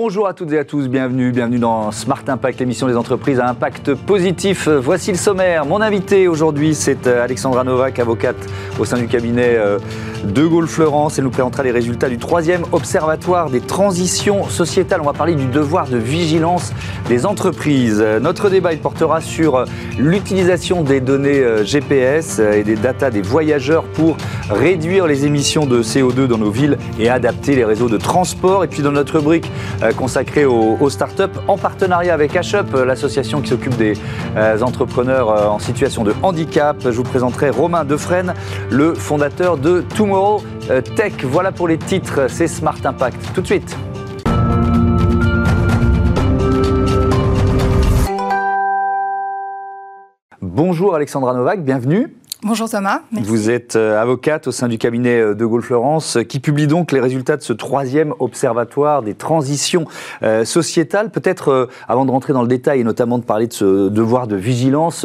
Bonjour 0.00 0.28
à 0.28 0.32
toutes 0.32 0.52
et 0.52 0.58
à 0.60 0.64
tous, 0.64 0.86
bienvenue, 0.86 1.32
bienvenue 1.32 1.58
dans 1.58 1.90
Smart 1.90 2.22
Impact, 2.28 2.60
l'émission 2.60 2.86
des 2.86 2.96
entreprises 2.96 3.40
à 3.40 3.48
impact 3.48 3.94
positif. 3.94 4.68
Voici 4.68 5.10
le 5.10 5.16
sommaire. 5.16 5.66
Mon 5.66 5.80
invité 5.80 6.28
aujourd'hui, 6.28 6.76
c'est 6.76 7.08
euh, 7.08 7.24
Alexandra 7.24 7.64
Novak, 7.64 7.98
avocate 7.98 8.36
au 8.78 8.84
sein 8.84 8.96
du 8.96 9.08
cabinet 9.08 9.56
euh, 9.56 9.80
de 10.24 10.46
Gaulle 10.46 10.68
Florence. 10.68 11.18
Elle 11.18 11.24
nous 11.24 11.30
présentera 11.30 11.64
les 11.64 11.72
résultats 11.72 12.08
du 12.08 12.16
troisième 12.16 12.62
observatoire 12.70 13.50
des 13.50 13.60
transitions 13.60 14.44
sociétales. 14.48 15.00
On 15.00 15.06
va 15.06 15.12
parler 15.14 15.34
du 15.34 15.46
devoir 15.46 15.88
de 15.88 15.96
vigilance 15.96 16.72
des 17.08 17.26
entreprises. 17.26 18.00
Notre 18.20 18.50
débat 18.50 18.72
il 18.72 18.78
portera 18.78 19.20
sur 19.20 19.64
l'utilisation 19.98 20.84
des 20.84 21.00
données 21.00 21.40
euh, 21.40 21.64
GPS 21.64 22.38
et 22.38 22.62
des 22.62 22.76
datas 22.76 23.10
des 23.10 23.22
voyageurs 23.22 23.82
pour 23.82 24.16
réduire 24.48 25.08
les 25.08 25.26
émissions 25.26 25.66
de 25.66 25.82
CO2 25.82 26.26
dans 26.26 26.38
nos 26.38 26.52
villes 26.52 26.78
et 27.00 27.08
adapter 27.08 27.56
les 27.56 27.64
réseaux 27.64 27.88
de 27.88 27.98
transport. 27.98 28.62
Et 28.62 28.68
puis 28.68 28.82
dans 28.82 28.92
notre 28.92 29.18
rubrique 29.18 29.50
euh, 29.88 29.92
consacrée 29.92 30.44
aux, 30.44 30.90
startups, 30.90 31.38
en 31.48 31.56
partenariat 31.56 32.14
avec 32.14 32.34
HUP, 32.34 32.72
l'association 32.86 33.40
qui 33.40 33.48
s'occupe 33.48 33.76
des 33.76 33.94
euh, 34.36 34.60
entrepreneurs 34.60 35.30
euh, 35.30 35.46
en 35.46 35.58
situation 35.58 36.04
de 36.04 36.14
handicap, 36.22 36.76
je 36.84 36.90
vous 36.90 37.02
présenterai 37.02 37.50
Romain 37.50 37.84
Defresne, 37.84 38.34
le 38.70 38.94
fondateur 38.94 39.56
de 39.56 39.80
Tomorrow 39.96 40.42
Tech. 40.96 41.12
Voilà 41.24 41.52
pour 41.52 41.68
les 41.68 41.78
titres, 41.78 42.28
c'est 42.28 42.46
Smart 42.46 42.78
Impact. 42.84 43.32
Tout 43.34 43.40
de 43.40 43.46
suite. 43.46 43.76
Bonjour 50.40 50.94
Alexandra 50.94 51.34
Novak, 51.34 51.64
bienvenue. 51.64 52.17
Bonjour 52.44 52.70
Thomas. 52.70 53.00
Vous 53.10 53.50
êtes 53.50 53.74
euh, 53.74 54.00
avocate 54.00 54.46
au 54.46 54.52
sein 54.52 54.68
du 54.68 54.78
cabinet 54.78 55.18
euh, 55.18 55.34
de 55.34 55.44
Gaulle 55.44 55.60
Florence 55.60 56.18
euh, 56.18 56.22
qui 56.22 56.38
publie 56.38 56.68
donc 56.68 56.92
les 56.92 57.00
résultats 57.00 57.36
de 57.36 57.42
ce 57.42 57.52
troisième 57.52 58.14
observatoire 58.20 59.02
des 59.02 59.14
transitions 59.14 59.86
sociétales. 60.44 61.10
Peut-être 61.10 61.68
avant 61.88 62.04
de 62.04 62.12
rentrer 62.12 62.32
dans 62.32 62.42
le 62.42 62.48
détail 62.48 62.80
et 62.80 62.84
notamment 62.84 63.18
de 63.18 63.24
parler 63.24 63.48
de 63.48 63.52
ce 63.52 63.88
devoir 63.88 64.28
de 64.28 64.36
vigilance 64.36 65.04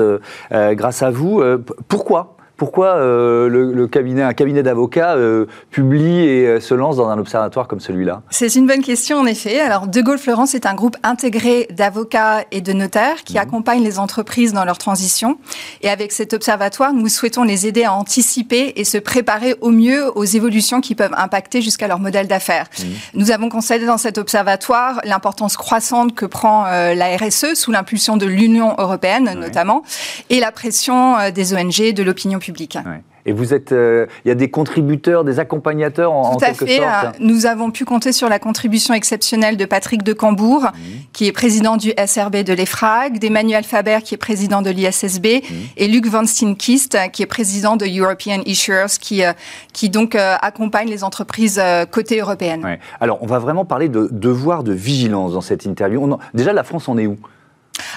grâce 0.51 1.01
à 1.01 1.09
vous, 1.09 1.41
pourquoi 1.87 2.37
pourquoi 2.55 2.95
euh, 2.95 3.49
le, 3.49 3.87
cabinet, 3.87 4.21
un 4.21 4.33
cabinet 4.33 4.61
d'avocats 4.61 5.15
euh, 5.15 5.47
publie 5.71 6.19
et 6.19 6.47
euh, 6.47 6.59
se 6.59 6.75
lance 6.75 6.97
dans 6.97 7.09
un 7.09 7.17
observatoire 7.17 7.67
comme 7.67 7.79
celui-là? 7.79 8.21
C'est 8.29 8.53
une 8.53 8.67
bonne 8.67 8.83
question 8.83 9.17
en 9.17 9.25
effet. 9.25 9.59
Alors 9.59 9.87
De 9.87 10.01
Gaulle 10.01 10.19
Florence 10.19 10.53
est 10.53 10.67
un 10.67 10.75
groupe 10.75 10.95
intégré 11.01 11.67
d'avocats 11.71 12.45
et 12.51 12.61
de 12.61 12.71
notaires 12.71 13.23
qui 13.23 13.33
mhm. 13.33 13.39
accompagnent 13.39 13.83
les 13.83 13.97
entreprises 13.97 14.53
dans 14.53 14.65
leur 14.65 14.77
transition. 14.77 15.39
Et 15.81 15.89
avec 15.89 16.11
cet 16.11 16.33
observatoire, 16.33 16.93
nous 16.93 17.07
souhaitons 17.09 17.43
les 17.43 17.65
aider 17.65 17.85
à 17.85 17.93
anticiper 17.93 18.73
et 18.75 18.83
se 18.83 18.99
préparer 18.99 19.55
au 19.61 19.71
mieux 19.71 20.15
aux 20.15 20.25
évolutions 20.25 20.79
qui 20.79 20.93
peuvent 20.93 21.15
impacter 21.17 21.61
jusqu'à 21.61 21.87
leur 21.87 21.99
modèle 21.99 22.27
d'affaires. 22.27 22.67
Mhm. 22.79 22.85
Nous 23.15 23.31
avons 23.31 23.49
constaté 23.49 23.87
dans 23.87 23.97
cet 23.97 24.19
observatoire 24.19 25.01
l'importance 25.05 25.57
croissante 25.57 26.13
que 26.13 26.25
prend 26.25 26.65
la 26.65 27.17
RSE 27.17 27.55
sous 27.55 27.71
l'impulsion 27.71 28.17
de 28.17 28.25
l'Union 28.25 28.75
européenne 28.77 29.33
notamment 29.39 29.83
et 30.29 30.39
la 30.39 30.51
pression 30.51 31.15
des 31.31 31.53
ONG, 31.53 31.93
de 31.93 32.03
l'opinion 32.03 32.39
public. 32.43 32.77
Et 33.25 33.31
vous 33.31 33.53
êtes, 33.53 33.71
euh, 33.71 34.05
il 34.25 34.27
y 34.27 34.31
a 34.31 34.35
des 34.35 34.49
contributeurs, 34.49 35.23
des 35.23 35.39
accompagnateurs 35.39 36.11
en, 36.11 36.35
Tout 36.35 36.45
à 36.45 36.53
fait. 36.53 36.77
Sorte. 36.77 37.05
Euh, 37.05 37.11
nous 37.19 37.45
avons 37.45 37.71
pu 37.71 37.85
compter 37.85 38.11
sur 38.11 38.27
la 38.27 38.37
contribution 38.37 38.93
exceptionnelle 38.93 39.55
de 39.55 39.63
Patrick 39.63 40.03
de 40.03 40.11
Cambourg, 40.11 40.63
mhm. 40.63 41.03
qui 41.13 41.27
est 41.27 41.31
président 41.31 41.77
du 41.77 41.93
SRB 42.05 42.43
de 42.43 42.53
l'EFRAG, 42.53 43.19
d'Emmanuel 43.19 43.63
Faber, 43.63 43.99
qui 44.03 44.15
est 44.15 44.17
président 44.17 44.61
de 44.61 44.69
l'ISSB, 44.69 45.25
mhm. 45.25 45.57
et 45.77 45.87
Luc 45.87 46.07
Van 46.07 46.25
Steenkist, 46.25 46.97
qui 47.13 47.23
est 47.23 47.27
président 47.27 47.77
de 47.77 47.85
European 47.85 48.41
Issuers, 48.45 48.99
qui, 48.99 49.23
euh, 49.23 49.31
qui 49.71 49.89
donc 49.89 50.15
accompagne 50.15 50.89
les 50.89 51.03
entreprises 51.03 51.61
côté 51.91 52.19
européenne. 52.19 52.77
Alors, 52.99 53.19
on 53.21 53.25
va 53.25 53.39
vraiment 53.39 53.65
parler 53.65 53.87
de 53.87 54.09
devoir 54.11 54.63
de 54.63 54.73
vigilance 54.73 55.33
dans 55.33 55.41
cette 55.41 55.65
interview. 55.65 56.17
déjà, 56.33 56.51
la 56.51 56.63
France 56.63 56.89
en 56.89 56.97
est 56.97 57.07
où? 57.07 57.17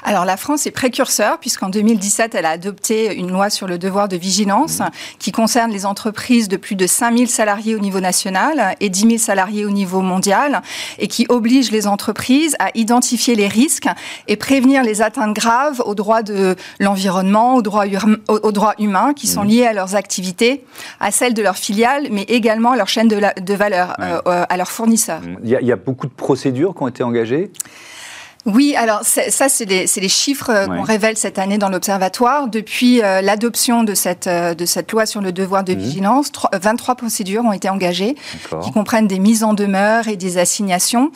Alors 0.04 0.24
la 0.24 0.36
France 0.36 0.66
est 0.66 0.70
précurseur 0.70 1.38
puisqu'en 1.38 1.68
2017, 1.68 2.34
elle 2.34 2.46
a 2.46 2.50
adopté 2.50 3.14
une 3.14 3.30
loi 3.30 3.50
sur 3.50 3.66
le 3.66 3.78
devoir 3.78 4.08
de 4.08 4.16
vigilance 4.16 4.82
qui 5.18 5.32
concerne 5.32 5.70
les 5.70 5.86
entreprises 5.86 6.48
de 6.48 6.56
plus 6.56 6.76
de 6.76 6.86
5000 6.86 7.28
salariés 7.28 7.74
au 7.74 7.78
niveau 7.78 8.00
national 8.00 8.76
et 8.80 8.88
10 8.88 9.00
000 9.00 9.18
salariés 9.18 9.64
au 9.64 9.70
niveau 9.70 10.00
mondial 10.00 10.62
et 10.98 11.08
qui 11.08 11.26
oblige 11.28 11.70
les 11.70 11.86
entreprises 11.86 12.56
à 12.58 12.70
identifier 12.74 13.34
les 13.34 13.48
risques 13.48 13.88
et 14.28 14.36
prévenir 14.36 14.82
les 14.82 15.02
atteintes 15.02 15.34
graves 15.34 15.82
aux 15.84 15.94
droits 15.94 16.22
de 16.22 16.56
l'environnement, 16.80 17.56
aux 17.56 17.62
droits, 17.62 17.84
aux 18.28 18.52
droits 18.52 18.74
humains 18.78 19.14
qui 19.14 19.26
sont 19.26 19.44
mmh. 19.44 19.48
liés 19.48 19.66
à 19.66 19.72
leurs 19.72 19.94
activités, 19.94 20.64
à 21.00 21.10
celles 21.10 21.34
de 21.34 21.42
leurs 21.42 21.56
filiales, 21.56 22.08
mais 22.10 22.22
également 22.22 22.72
à 22.72 22.76
leur 22.76 22.88
chaîne 22.88 23.08
de, 23.08 23.20
de 23.40 23.54
valeur, 23.54 23.94
euh, 24.00 24.20
à 24.26 24.56
leurs 24.56 24.70
fournisseurs. 24.70 25.20
Il 25.42 25.50
y, 25.50 25.56
a, 25.56 25.60
il 25.60 25.66
y 25.66 25.72
a 25.72 25.76
beaucoup 25.76 26.06
de 26.06 26.12
procédures 26.12 26.74
qui 26.74 26.82
ont 26.82 26.88
été 26.88 27.02
engagées? 27.02 27.50
Oui, 28.46 28.76
alors 28.76 29.00
ça, 29.02 29.48
c'est 29.48 29.64
les, 29.64 29.86
les, 29.96 30.08
chiffres 30.08 30.50
euh, 30.50 30.66
qu'on 30.66 30.82
révèle 30.82 31.16
cette 31.16 31.38
année 31.38 31.58
dans 31.58 31.68
l'Observatoire. 31.68 32.46
Depuis 32.46 33.02
euh, 33.02 33.20
l'adoption 33.20 33.82
de 33.82 33.94
cette, 33.94 34.28
euh, 34.28 34.54
de 34.54 34.64
cette 34.64 34.92
loi 34.92 35.04
sur 35.04 35.20
le 35.20 35.32
devoir 35.32 35.64
de 35.64 35.74
mmh. 35.74 35.78
vigilance, 35.78 36.30
23 36.52 36.94
procédures 36.94 37.44
ont 37.44 37.52
été 37.52 37.68
engagées, 37.68 38.14
qui 38.62 38.70
comprennent 38.70 39.08
des 39.08 39.18
mises 39.18 39.42
en 39.42 39.52
demeure 39.52 40.06
et 40.06 40.16
des 40.16 40.38
assignations. 40.38 41.10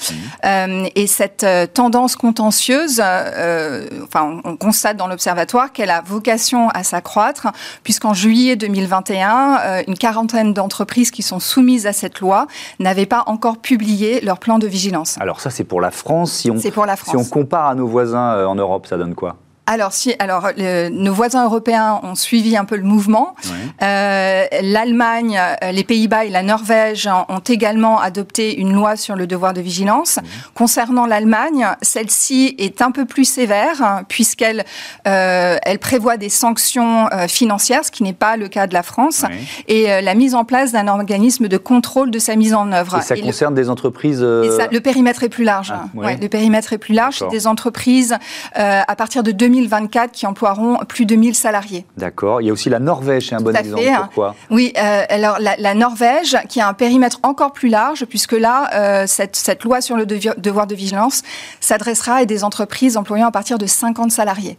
Mmh. 0.44 0.86
et 0.96 1.06
cette 1.06 1.46
tendance 1.72 2.16
contentieuse, 2.16 3.00
enfin, 3.00 4.40
on 4.44 4.56
constate 4.56 4.96
dans 4.96 5.06
l'Observatoire 5.06 5.72
qu'elle 5.72 5.90
a 5.90 6.02
vocation 6.04 6.68
à 6.70 6.82
s'accroître, 6.82 7.48
puisqu'en 7.84 8.12
juillet 8.12 8.56
2021, 8.56 9.84
une 9.86 9.96
quarantaine 9.96 10.52
d'entreprises 10.52 11.10
qui 11.12 11.22
sont 11.22 11.38
soumises 11.38 11.86
à 11.86 11.92
cette 11.92 12.20
loi 12.20 12.46
n'avaient 12.80 13.06
pas 13.06 13.22
encore 13.26 13.58
publié 13.58 14.20
leur 14.20 14.38
plan 14.38 14.58
de 14.58 14.66
vigilance. 14.66 15.16
Alors 15.20 15.40
ça, 15.40 15.50
c'est 15.50 15.64
pour 15.64 15.80
la 15.80 15.90
France. 15.90 16.32
Si 16.32 16.50
on, 16.50 16.58
c'est 16.58 16.70
pour 16.70 16.86
la 16.86 16.96
France 16.96 17.19
on 17.19 17.19
compare 17.24 17.66
à 17.66 17.74
nos 17.74 17.86
voisins 17.86 18.34
euh, 18.34 18.46
en 18.46 18.54
Europe, 18.54 18.86
ça 18.86 18.96
donne 18.96 19.14
quoi? 19.14 19.36
Alors, 19.70 19.92
si, 19.92 20.16
alors 20.18 20.48
nos 20.56 21.14
voisins 21.14 21.44
européens 21.44 22.00
ont 22.02 22.16
suivi 22.16 22.56
un 22.56 22.64
peu 22.64 22.76
le 22.76 22.82
mouvement. 22.82 23.36
Euh, 23.82 24.44
L'Allemagne, 24.62 25.38
euh, 25.40 25.70
les 25.70 25.84
Pays-Bas 25.84 26.24
et 26.24 26.28
la 26.28 26.42
Norvège 26.42 27.08
ont 27.28 27.38
également 27.38 28.00
adopté 28.00 28.58
une 28.58 28.72
loi 28.72 28.96
sur 28.96 29.14
le 29.14 29.28
devoir 29.28 29.54
de 29.54 29.60
vigilance. 29.60 30.18
Concernant 30.54 31.06
l'Allemagne, 31.06 31.68
celle-ci 31.82 32.56
est 32.58 32.82
un 32.82 32.90
peu 32.90 33.04
plus 33.04 33.24
sévère 33.24 33.80
hein, 33.80 34.02
puisqu'elle 34.08 34.64
euh, 35.06 35.56
elle 35.62 35.78
prévoit 35.78 36.16
des 36.16 36.30
sanctions 36.30 37.06
euh, 37.12 37.28
financières, 37.28 37.84
ce 37.84 37.92
qui 37.92 38.02
n'est 38.02 38.12
pas 38.12 38.36
le 38.36 38.48
cas 38.48 38.66
de 38.66 38.74
la 38.74 38.82
France, 38.82 39.24
et 39.68 40.02
la 40.02 40.14
mise 40.14 40.34
en 40.34 40.44
place 40.44 40.72
d'un 40.72 40.88
organisme 40.88 41.46
de 41.46 41.56
contrôle 41.58 42.10
de 42.10 42.18
sa 42.18 42.34
mise 42.34 42.54
en 42.54 42.72
œuvre. 42.72 42.98
Et 42.98 43.02
ça 43.02 43.16
concerne 43.16 43.54
des 43.54 43.70
entreprises. 43.70 44.20
Et 44.20 44.50
ça, 44.50 44.66
le 44.70 44.80
périmètre 44.80 45.22
est 45.22 45.28
plus 45.28 45.44
large. 45.44 45.72
Ah, 45.72 45.84
ouais. 45.94 46.16
le 46.16 46.28
périmètre 46.28 46.72
est 46.72 46.78
plus 46.78 46.94
large. 46.94 47.24
Des 47.30 47.46
entreprises 47.46 48.16
à 48.54 48.96
partir 48.96 49.22
de 49.22 49.30
2000 49.30 49.59
2024 49.60 50.12
qui 50.12 50.26
emploieront 50.26 50.78
plus 50.88 51.06
de 51.06 51.14
1000 51.14 51.34
salariés. 51.34 51.86
D'accord. 51.96 52.40
Il 52.40 52.46
y 52.46 52.50
a 52.50 52.52
aussi 52.52 52.68
la 52.68 52.78
Norvège, 52.78 53.28
c'est 53.28 53.34
un 53.34 53.40
bon 53.40 53.54
exemple. 53.54 53.82
Pourquoi 54.04 54.34
Oui, 54.50 54.72
euh, 54.76 55.04
alors 55.08 55.38
la, 55.38 55.74
Norvège 55.74 56.36
qui 56.48 56.60
a 56.60 56.68
un 56.68 56.74
périmètre 56.74 57.20
encore 57.22 57.52
plus 57.52 57.68
large, 57.68 58.04
puisque 58.06 58.32
là, 58.32 58.70
euh, 58.74 59.04
cette, 59.06 59.36
cette 59.36 59.64
loi 59.64 59.80
sur 59.80 59.96
le 59.96 60.06
devoir 60.06 60.66
de 60.66 60.74
vigilance 60.74 61.22
s'adressera 61.60 62.16
à 62.16 62.24
des 62.24 62.44
entreprises 62.44 62.96
employant 62.96 63.26
à 63.26 63.30
partir 63.30 63.58
de 63.58 63.66
50 63.66 64.10
salariés. 64.10 64.58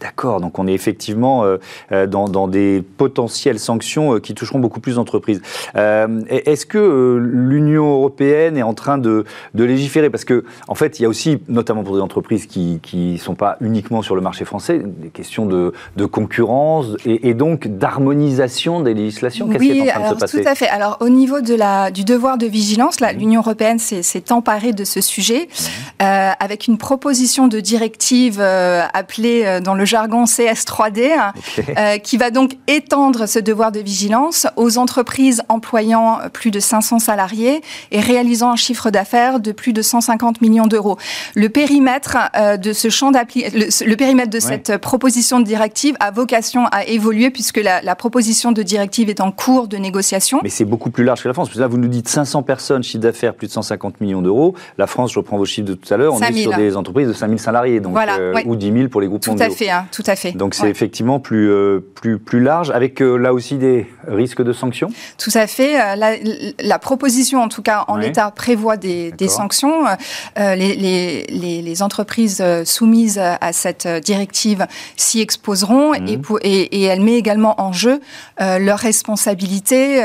D'accord, 0.00 0.40
donc 0.40 0.58
on 0.58 0.66
est 0.66 0.72
effectivement 0.72 1.44
euh, 1.44 1.58
euh, 1.92 2.06
dans, 2.06 2.48
des 2.48 2.82
potentielles 2.96 3.58
sanctions 3.58 4.14
euh, 4.14 4.18
qui 4.18 4.34
toucheront 4.34 4.58
beaucoup 4.58 4.80
plus 4.80 4.94
d'entreprises. 4.94 5.42
Est-ce 5.74 6.64
que 6.64 7.18
l'Union 7.22 7.92
européenne 7.92 8.56
est 8.56 8.62
en 8.62 8.72
train 8.72 8.96
de, 8.96 9.26
légiférer? 9.54 10.08
Parce 10.08 10.24
que, 10.24 10.44
en 10.68 10.74
fait, 10.74 10.98
il 10.98 11.02
y 11.02 11.06
a 11.06 11.08
aussi, 11.08 11.38
notamment 11.48 11.84
pour 11.84 11.96
des 11.96 12.00
entreprises 12.00 12.46
qui 12.46 12.80
ne 12.94 13.18
sont 13.18 13.34
pas 13.34 13.58
uniquement 13.60 14.00
sur 14.00 14.14
le 14.14 14.22
marché 14.22 14.46
français, 14.46 14.80
des 14.82 15.08
questions 15.08 15.44
de, 15.44 15.72
concurrence 16.06 16.96
et, 17.04 17.34
donc 17.34 17.68
d'harmonisation 17.68 18.80
des 18.80 18.94
législations. 18.94 19.48
Qu'est-ce 19.48 19.62
qui 19.62 19.80
est 19.80 19.92
en 19.92 20.00
train 20.00 20.14
de 20.14 20.14
se 20.14 20.20
passer? 20.20 20.42
Tout 20.42 20.48
à 20.48 20.54
fait. 20.54 20.68
Alors, 20.68 20.96
au 21.00 21.10
niveau 21.10 21.42
de 21.42 21.54
la, 21.54 21.90
du 21.90 22.04
devoir 22.04 22.38
de 22.38 22.46
vigilance, 22.46 23.00
l'Union 23.00 23.40
européenne 23.40 23.78
s'est 23.78 24.32
emparée 24.32 24.72
de 24.72 24.84
ce 24.84 25.02
sujet 25.02 25.48
mmh. 26.00 26.04
avec 26.40 26.68
une 26.68 26.78
proposition 26.78 27.48
de 27.48 27.60
directive 27.60 28.40
appelée 28.40 29.60
dans 29.62 29.74
le 29.74 29.84
jargon 29.90 30.24
CS3D, 30.24 31.10
euh, 31.76 31.98
qui 31.98 32.16
va 32.16 32.30
donc 32.30 32.52
étendre 32.68 33.26
ce 33.26 33.38
devoir 33.38 33.72
de 33.72 33.80
vigilance 33.80 34.46
aux 34.56 34.78
entreprises 34.78 35.42
employant 35.48 36.18
plus 36.32 36.50
de 36.50 36.60
500 36.60 37.00
salariés 37.00 37.60
et 37.90 38.00
réalisant 38.00 38.50
un 38.52 38.56
chiffre 38.56 38.90
d'affaires 38.90 39.40
de 39.40 39.52
plus 39.52 39.72
de 39.72 39.82
150 39.82 40.40
millions 40.40 40.66
d'euros. 40.66 40.96
Le 41.34 41.48
périmètre 41.48 42.16
euh, 42.36 42.56
de 42.56 42.72
ce 42.72 42.88
champ 42.88 43.10
le, 43.10 43.94
périmètre 43.96 44.30
de 44.30 44.40
cette 44.40 44.78
proposition 44.78 45.40
de 45.40 45.44
directive 45.44 45.96
a 46.00 46.10
vocation 46.10 46.66
à 46.66 46.84
évoluer 46.84 47.30
puisque 47.30 47.58
la, 47.58 47.94
proposition 47.96 48.52
de 48.52 48.62
directive 48.62 49.10
est 49.10 49.20
en 49.20 49.32
cours 49.32 49.68
de 49.68 49.76
négociation. 49.76 50.40
Mais 50.42 50.48
c'est 50.48 50.64
beaucoup 50.64 50.90
plus 50.90 51.04
large 51.04 51.22
que 51.22 51.28
la 51.28 51.34
France. 51.34 51.48
Parce 51.48 51.56
que 51.56 51.60
là, 51.60 51.66
vous 51.66 51.76
nous 51.76 51.88
dites 51.88 52.08
500 52.08 52.42
personnes, 52.44 52.82
chiffre 52.82 53.02
d'affaires 53.02 53.34
plus 53.34 53.48
de 53.48 53.52
150 53.52 54.00
millions 54.00 54.22
d'euros. 54.22 54.54
La 54.78 54.86
France, 54.86 55.12
je 55.12 55.18
reprends 55.18 55.36
vos 55.36 55.44
chiffres 55.44 55.66
de 55.66 55.74
tout 55.74 55.92
à 55.92 55.96
l'heure, 55.96 56.14
on 56.14 56.20
est 56.20 56.32
sur 56.32 56.56
des 56.56 56.76
entreprises 56.76 57.08
de 57.08 57.12
5000 57.12 57.38
salariés, 57.38 57.80
donc, 57.80 57.96
euh, 57.96 58.34
ou 58.46 58.56
10 58.56 58.72
000 58.72 58.88
pour 58.88 59.00
les 59.00 59.08
groupes 59.08 59.22
Tout 59.22 59.34
à 59.38 59.50
fait. 59.50 59.70
Hein. 59.70 59.79
Tout 59.92 60.02
à 60.06 60.16
fait. 60.16 60.32
Donc 60.32 60.54
c'est 60.54 60.68
effectivement 60.68 61.20
plus, 61.20 61.50
plus, 61.94 62.18
plus 62.18 62.40
large, 62.40 62.70
avec 62.70 63.00
là 63.00 63.32
aussi 63.32 63.56
des 63.56 63.86
risques 64.06 64.42
de 64.42 64.52
sanctions 64.52 64.88
Tout 65.18 65.30
à 65.34 65.46
fait. 65.46 65.96
La, 65.96 66.12
la 66.62 66.78
proposition, 66.78 67.40
en 67.40 67.48
tout 67.48 67.62
cas 67.62 67.84
en 67.88 67.96
l'état, 67.96 68.30
prévoit 68.30 68.76
des, 68.76 69.12
des 69.12 69.28
sanctions. 69.28 69.84
Les, 70.36 70.74
les, 70.74 71.26
les, 71.28 71.62
les, 71.62 71.82
entreprises 71.82 72.42
soumises 72.64 73.18
à 73.18 73.52
cette 73.52 73.86
directive 73.86 74.66
s'y 74.96 75.20
exposeront 75.20 75.94
et, 75.94 76.00
mhm. 76.00 76.22
et, 76.42 76.82
et, 76.82 76.84
elle 76.84 77.00
met 77.00 77.16
également 77.16 77.60
en 77.60 77.72
jeu 77.72 78.00
leur 78.38 78.78
responsabilité 78.78 80.04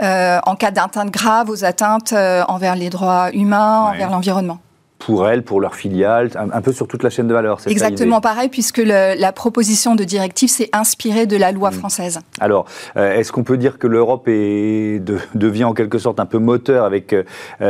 en 0.00 0.56
cas 0.56 0.70
d'atteinte 0.70 1.10
grave 1.10 1.50
aux 1.50 1.64
atteintes 1.64 2.12
envers 2.12 2.76
les 2.76 2.90
droits 2.90 3.30
humains, 3.32 3.90
envers 3.92 4.10
l'environnement 4.10 4.60
pour 5.00 5.28
elles, 5.28 5.42
pour 5.42 5.60
leurs 5.60 5.74
filiales, 5.74 6.30
un, 6.36 6.60
peu 6.60 6.72
sur 6.72 6.86
toute 6.86 7.02
la 7.02 7.10
chaîne 7.10 7.26
de 7.26 7.32
valeur. 7.32 7.58
Exactement 7.66 8.20
pareil, 8.20 8.48
puisque 8.48 8.78
la 8.78 9.32
proposition 9.32 9.94
de 9.96 10.04
directive 10.04 10.50
s'est 10.50 10.68
inspirée 10.72 11.26
de 11.26 11.36
la 11.36 11.52
loi 11.52 11.70
mm. 11.70 11.74
française. 11.74 12.20
Alors, 12.38 12.66
euh, 12.96 13.16
est-ce 13.16 13.32
qu'on 13.32 13.42
peut 13.42 13.56
dire 13.56 13.78
que 13.78 13.86
l'Europe 13.86 14.26
devient 15.34 15.64
en 15.64 15.72
quelque 15.72 15.98
sorte 15.98 16.20
un 16.20 16.26
peu 16.26 16.38
moteur 16.38 16.84
avec 16.84 17.14
euh, 17.14 17.24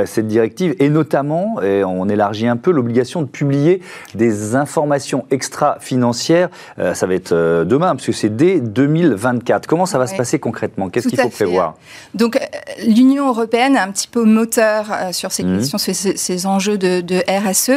cette 0.07 0.27
directive, 0.27 0.75
et 0.81 0.89
notamment, 0.89 1.63
et 1.63 1.85
on 1.85 2.09
élargit 2.09 2.49
un 2.49 2.57
peu, 2.57 2.73
l'obligation 2.73 3.23
de 3.23 3.29
publier 3.29 3.81
des 4.17 4.57
informations 4.57 5.25
extra-financières, 5.31 6.49
euh, 6.81 6.95
ça 6.95 7.07
va 7.07 7.15
être 7.15 7.65
demain, 7.65 7.95
parce 7.95 8.07
que 8.07 8.13
c'est 8.13 8.35
dès 8.35 8.61
2024. 8.61 9.69
Comment 9.69 9.87
ça 9.87 9.99
va 9.99 10.09
se 10.09 10.17
passer 10.17 10.41
concrètement? 10.41 10.89
Qu'est-ce 10.89 11.07
qu'il 11.07 11.21
faut 11.21 11.29
prévoir? 11.29 11.75
Donc, 12.15 12.41
l'Union 12.85 13.29
européenne 13.29 13.77
est 13.77 13.81
un 13.81 13.93
petit 13.93 14.09
peu 14.09 14.25
moteur 14.25 14.87
sur 15.13 15.31
ces 15.31 15.45
mm. 15.45 15.59
questions, 15.59 15.79
ces, 15.79 15.95
ces, 15.95 16.47
enjeux 16.47 16.77
de 16.77 17.20
RSE 17.29 17.71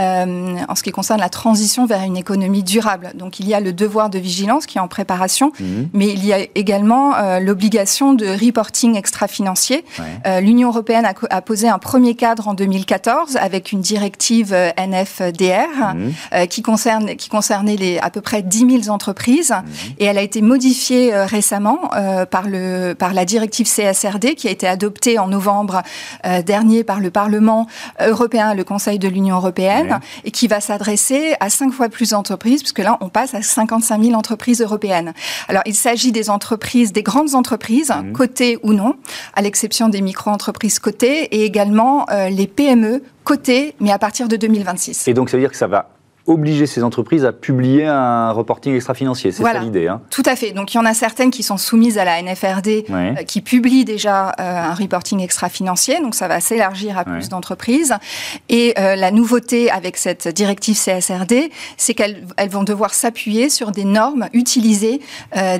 euh, 0.00 0.56
en 0.68 0.74
ce 0.74 0.82
qui 0.82 0.90
concerne 0.90 1.20
la 1.20 1.28
transition 1.28 1.86
vers 1.86 2.02
une 2.02 2.16
économie 2.16 2.62
durable. 2.62 3.12
Donc 3.14 3.40
il 3.40 3.48
y 3.48 3.54
a 3.54 3.60
le 3.60 3.72
devoir 3.72 4.10
de 4.10 4.18
vigilance 4.18 4.66
qui 4.66 4.78
est 4.78 4.80
en 4.80 4.88
préparation, 4.88 5.52
mhm. 5.60 5.88
mais 5.92 6.08
il 6.08 6.24
y 6.24 6.32
a 6.32 6.38
également 6.54 7.14
euh, 7.16 7.40
l'obligation 7.40 8.14
de 8.14 8.26
reporting 8.26 8.96
extra-financier. 8.96 9.84
Euh, 10.26 10.40
L'Union 10.40 10.68
européenne 10.68 11.06
a, 11.30 11.42
posé 11.42 11.68
un 11.68 11.78
premier 11.78 12.14
cadre 12.14 12.48
en 12.48 12.54
2014 12.54 13.36
avec 13.36 13.72
une 13.72 13.80
directive 13.80 14.54
NFDR 14.78 15.94
mhm. 15.94 16.46
qui, 16.48 16.62
concerne, 16.62 17.16
qui 17.16 17.28
concernait 17.28 17.76
les, 17.76 17.98
à 17.98 18.10
peu 18.10 18.20
près 18.20 18.42
10 18.42 18.82
000 18.84 18.94
entreprises 18.94 19.50
mhm. 19.50 19.94
et 19.98 20.04
elle 20.06 20.18
a 20.18 20.22
été 20.22 20.42
modifiée 20.42 21.14
récemment 21.14 21.90
par, 22.30 22.48
le, 22.48 22.94
par 22.94 23.14
la 23.14 23.24
directive 23.24 23.66
CSRD 23.66 24.34
qui 24.34 24.48
a 24.48 24.50
été 24.50 24.66
adoptée 24.66 25.18
en 25.18 25.28
novembre 25.28 25.82
dernier 26.44 26.84
par 26.84 27.00
le 27.00 27.10
Parlement 27.10 27.66
européen 28.00 28.52
et 28.52 28.56
le 28.56 28.64
Conseil 28.64 28.79
Conseil 28.80 28.98
de 28.98 29.08
l'Union 29.08 29.36
européenne 29.36 30.00
et 30.24 30.30
qui 30.30 30.48
va 30.48 30.62
s'adresser 30.62 31.34
à 31.38 31.50
cinq 31.50 31.70
fois 31.70 31.90
plus 31.90 32.10
d'entreprises, 32.10 32.62
puisque 32.62 32.78
là, 32.78 32.96
on 33.02 33.10
passe 33.10 33.34
à 33.34 33.42
55 33.42 34.02
000 34.02 34.14
entreprises 34.14 34.62
européennes. 34.62 35.12
Alors, 35.48 35.62
il 35.66 35.74
s'agit 35.74 36.12
des 36.12 36.30
entreprises, 36.30 36.90
des 36.90 37.02
grandes 37.02 37.34
entreprises, 37.34 37.90
mmh. 37.90 38.12
cotées 38.12 38.58
ou 38.62 38.72
non, 38.72 38.94
à 39.34 39.42
l'exception 39.42 39.90
des 39.90 40.00
micro-entreprises 40.00 40.78
cotées, 40.78 41.24
et 41.24 41.44
également 41.44 42.06
euh, 42.08 42.30
les 42.30 42.46
PME 42.46 43.02
cotées, 43.22 43.74
mais 43.80 43.92
à 43.92 43.98
partir 43.98 44.28
de 44.28 44.36
2026. 44.36 45.08
Et 45.08 45.12
donc, 45.12 45.28
ça 45.28 45.36
veut 45.36 45.42
dire 45.42 45.50
que 45.50 45.58
ça 45.58 45.66
va 45.66 45.90
obliger 46.26 46.66
ces 46.66 46.82
entreprises 46.82 47.24
à 47.24 47.32
publier 47.32 47.86
un 47.86 48.30
reporting 48.30 48.74
extra-financier. 48.74 49.32
C'est 49.32 49.42
ça 49.42 49.58
l'idée. 49.58 49.88
Hein. 49.88 50.00
Tout 50.10 50.22
à 50.26 50.36
fait. 50.36 50.52
Donc 50.52 50.74
il 50.74 50.76
y 50.76 50.80
en 50.80 50.84
a 50.84 50.94
certaines 50.94 51.30
qui 51.30 51.42
sont 51.42 51.56
soumises 51.56 51.98
à 51.98 52.04
la 52.04 52.22
NFRD, 52.22 52.84
euh, 52.90 53.14
qui 53.26 53.40
publient 53.40 53.84
déjà 53.84 54.28
euh, 54.28 54.32
un 54.38 54.74
reporting 54.74 55.20
extra-financier. 55.20 56.00
Donc 56.00 56.14
ça 56.14 56.28
va 56.28 56.40
s'élargir 56.40 56.98
à 56.98 57.04
plus 57.04 57.28
d'entreprises. 57.28 57.94
Et 58.48 58.74
euh, 58.78 58.96
la 58.96 59.10
nouveauté 59.10 59.70
avec 59.70 59.96
cette 59.96 60.28
directive 60.28 60.76
CSRD, 60.76 61.50
c'est 61.76 61.94
qu'elles 61.94 62.24
vont 62.50 62.64
devoir 62.64 62.94
s'appuyer 62.94 63.48
sur 63.48 63.70
des 63.70 63.84
normes 63.84 64.28
utilisées, 64.32 65.00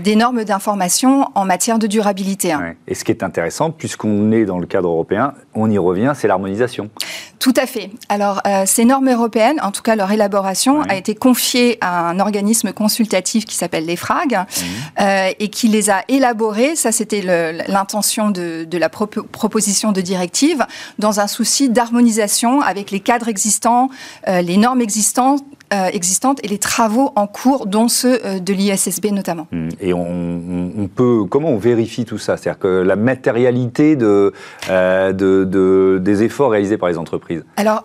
des 0.03 0.17
normes 0.17 0.45
d'information 0.45 1.29
en 1.35 1.45
matière 1.45 1.79
de 1.79 1.87
durabilité. 1.87 2.53
Hein. 2.53 2.75
Et 2.87 2.95
ce 2.95 3.05
qui 3.05 3.13
est 3.13 3.23
intéressant, 3.23 3.71
puisqu'on 3.71 4.33
est 4.33 4.45
dans 4.45 4.59
le 4.59 4.67
cadre 4.67 4.89
européen, 4.89 5.35
on 5.55 5.71
y 5.71 5.79
revient, 5.79 6.13
c'est 6.15 6.29
l'harmonisation. 6.29 6.91
Tout 7.39 7.55
à 7.57 7.67
fait. 7.67 7.91
Alors, 8.09 8.43
ces 8.67 8.85
normes 8.85 9.09
européennes, 9.09 9.59
en 9.63 9.71
tout 9.71 9.83
cas 9.83 9.97
leur 9.97 10.13
élaboration, 10.13 10.50
a 10.89 10.97
été 10.97 11.15
confiée 11.15 11.79
à 11.81 12.09
un 12.09 12.21
organisme 12.21 12.73
consultatif 12.73 13.45
qui 13.45 13.55
s'appelle 13.55 13.87
l'EFRAG 13.87 14.33
mmh. 14.33 15.01
euh, 15.01 15.31
et 15.39 15.49
qui 15.49 15.69
les 15.69 15.91
a 15.91 16.03
élaborées. 16.09 16.77
Ça, 16.77 16.93
c'était 16.93 17.23
l'intention 17.69 18.31
de, 18.31 18.65
de, 18.65 18.79
la 18.79 18.89
proposition 18.89 19.93
de 19.93 20.01
directive 20.01 20.67
dans 20.99 21.21
un 21.21 21.27
souci 21.27 21.69
d'harmonisation 21.69 22.61
avec 22.61 22.91
les 22.91 23.01
cadres 23.01 23.29
existants, 23.29 23.89
euh, 24.29 24.41
les 24.43 24.57
normes 24.57 24.81
existantes 24.81 25.45
euh, 25.73 25.87
existantes 25.93 26.41
et 26.43 26.49
les 26.49 26.59
travaux 26.59 27.13
en 27.15 27.29
cours, 27.29 27.67
dont 27.67 27.87
ceux 27.87 28.19
euh, 28.27 28.41
de 28.41 28.53
l'ISSB 28.53 29.13
notamment. 29.13 29.47
Mmh. 29.53 29.69
Et 29.81 29.95
on, 29.95 30.91
peut, 30.93 31.23
comment 31.31 31.51
on 31.51 31.59
vérifie 31.59 32.05
tout 32.05 32.19
ça? 32.19 32.37
C'est-à-dire 32.37 32.59
que 32.59 32.83
la 32.83 32.97
matérialité 32.97 33.95
de, 33.95 34.33
euh, 34.69 35.13
de, 35.13 35.45
de, 35.45 36.01
des 36.03 36.25
efforts 36.25 36.51
réalisés 36.51 36.77
par 36.77 36.89
les 36.89 36.99
entreprises? 36.99 37.45
Alors, 37.57 37.85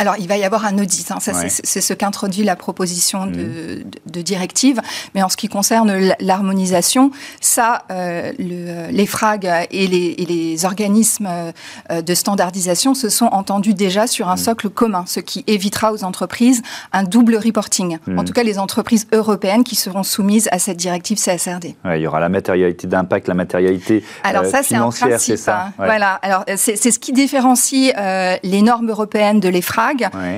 alors, 0.00 0.14
il 0.18 0.28
va 0.28 0.38
y 0.38 0.44
avoir 0.44 0.64
un 0.64 0.78
audit. 0.78 1.10
Hein. 1.10 1.18
c'est 1.20 1.80
ce 1.82 1.92
qu'introduit 1.92 2.42
la 2.42 2.56
proposition 2.56 3.26
de, 3.26 3.82
mmh. 3.84 4.10
de, 4.10 4.22
directive. 4.22 4.80
Mais 5.14 5.22
en 5.22 5.28
ce 5.28 5.36
qui 5.36 5.48
concerne 5.48 6.14
l'harmonisation, 6.20 7.10
ça, 7.42 7.82
euh, 7.90 8.32
le, 8.38 8.90
les 8.90 9.04
FRAG 9.04 9.44
et 9.70 9.86
les, 9.86 10.14
et 10.16 10.24
les, 10.24 10.64
organismes 10.64 11.28
euh, 11.90 12.00
de 12.00 12.14
standardisation 12.14 12.94
se 12.94 13.10
sont 13.10 13.26
entendus 13.26 13.74
déjà 13.74 14.06
sur 14.06 14.30
un 14.30 14.36
mmh. 14.36 14.38
socle 14.38 14.70
commun, 14.70 15.04
ce 15.06 15.20
qui 15.20 15.44
évitera 15.46 15.92
aux 15.92 16.02
entreprises 16.02 16.62
un 16.94 17.02
double 17.02 17.36
reporting. 17.36 17.98
Mmh. 18.06 18.18
En 18.18 18.24
tout 18.24 18.32
cas, 18.32 18.42
les 18.42 18.58
entreprises 18.58 19.06
européennes 19.12 19.64
qui 19.64 19.76
seront 19.76 20.02
soumises 20.02 20.48
à 20.50 20.58
cette 20.58 20.78
directive 20.78 21.18
CSRD. 21.18 21.74
il 21.84 22.00
y 22.00 22.06
aura 22.06 22.20
la 22.20 22.30
matérialité 22.30 22.86
d'impact, 22.86 23.28
la 23.28 23.34
matérialité 23.34 24.02
Alors 24.24 24.46
ça, 24.46 24.62
c'est 24.62 24.76
un 24.76 24.88
principe. 24.88 25.36
Ça. 25.36 25.66
Hein. 25.66 25.72
Voilà. 25.76 26.14
Alors 26.22 26.44
c'est 26.56 26.76
ce 26.76 26.98
qui 26.98 27.12
différencie 27.12 27.92
euh, 27.98 28.36
les 28.42 28.62
normes 28.62 28.88
européennes 28.88 29.40
de 29.40 29.50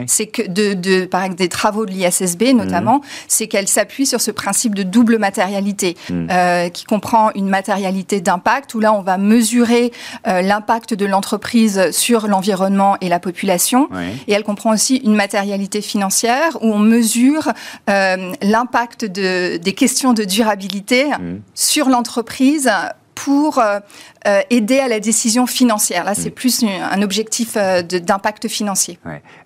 c'est 0.07 0.27
que 0.27 0.43
de, 0.43 0.75
de, 0.75 1.05
par 1.05 1.23
exemple, 1.23 1.39
des 1.39 1.49
travaux 1.49 1.87
de 1.87 1.91
l'ISSB 1.91 2.55
notamment, 2.55 2.99
mm. 2.99 3.03
c'est 3.29 3.47
qu'elle 3.47 3.69
s'appuie 3.69 4.07
sur 4.07 4.21
ce 4.21 4.31
principe 4.31 4.75
de 4.75 4.83
double 4.83 5.19
matérialité, 5.19 5.97
mm. 6.11 6.27
euh, 6.31 6.69
qui 6.69 6.85
comprend 6.85 7.31
une 7.35 7.49
matérialité 7.49 8.21
d'impact, 8.21 8.75
où 8.75 8.81
là 8.81 8.93
on 8.93 9.03
va 9.03 9.19
mesurer 9.19 9.93
euh, 10.27 10.43
l'impact 10.43 10.95
de 10.95 11.07
l'entreprise 11.07 11.91
sur 11.91 12.27
l'environnement 12.27 12.97
et 13.01 13.09
la 13.09 13.21
population, 13.21 13.89
et 14.27 14.33
elle 14.33 14.45
comprend 14.45 14.73
aussi 14.73 14.97
une 14.97 15.15
matérialité 15.15 15.81
financière, 15.81 16.57
où 16.63 16.73
on 16.73 16.79
mesure 16.79 17.53
euh, 17.91 18.33
l'impact 18.43 19.05
de, 19.05 19.57
des 19.57 19.73
questions 19.73 20.13
de 20.13 20.25
durabilité 20.25 21.07
mm. 21.07 21.41
sur 21.55 21.89
l'entreprise 21.89 22.71
pour 23.15 23.59
euh, 23.59 23.81
euh, 24.27 24.41
aider 24.51 24.79
à 24.79 24.89
la 24.89 25.01
décision 25.01 25.47
financière. 25.47 26.05
Là, 26.05 26.15
c'est 26.15 26.31
mm. 26.31 26.35
plus 26.35 26.65
un 26.65 27.03
objectif 27.03 27.57
euh, 27.57 27.83
d'impact 27.83 28.49
financier. 28.49 28.99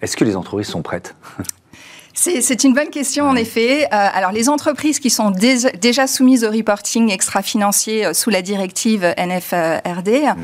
Est-ce 0.02 0.16
que 0.16 0.24
les 0.24 0.36
entreprises 0.36 0.68
sont 0.68 0.82
prêtes? 0.82 1.14
C'est 2.14 2.64
une 2.64 2.72
bonne 2.72 2.88
question, 2.88 3.28
en 3.28 3.36
effet. 3.36 3.86
alors, 3.90 4.32
les 4.32 4.48
entreprises 4.48 5.00
qui 5.00 5.10
sont 5.10 5.30
déjà, 5.30 6.06
soumises 6.06 6.44
au 6.44 6.50
reporting 6.50 7.10
extra-financier 7.10 8.14
sous 8.14 8.30
la 8.30 8.40
directive 8.40 9.04
NFRD, 9.18 10.22
mm. 10.22 10.36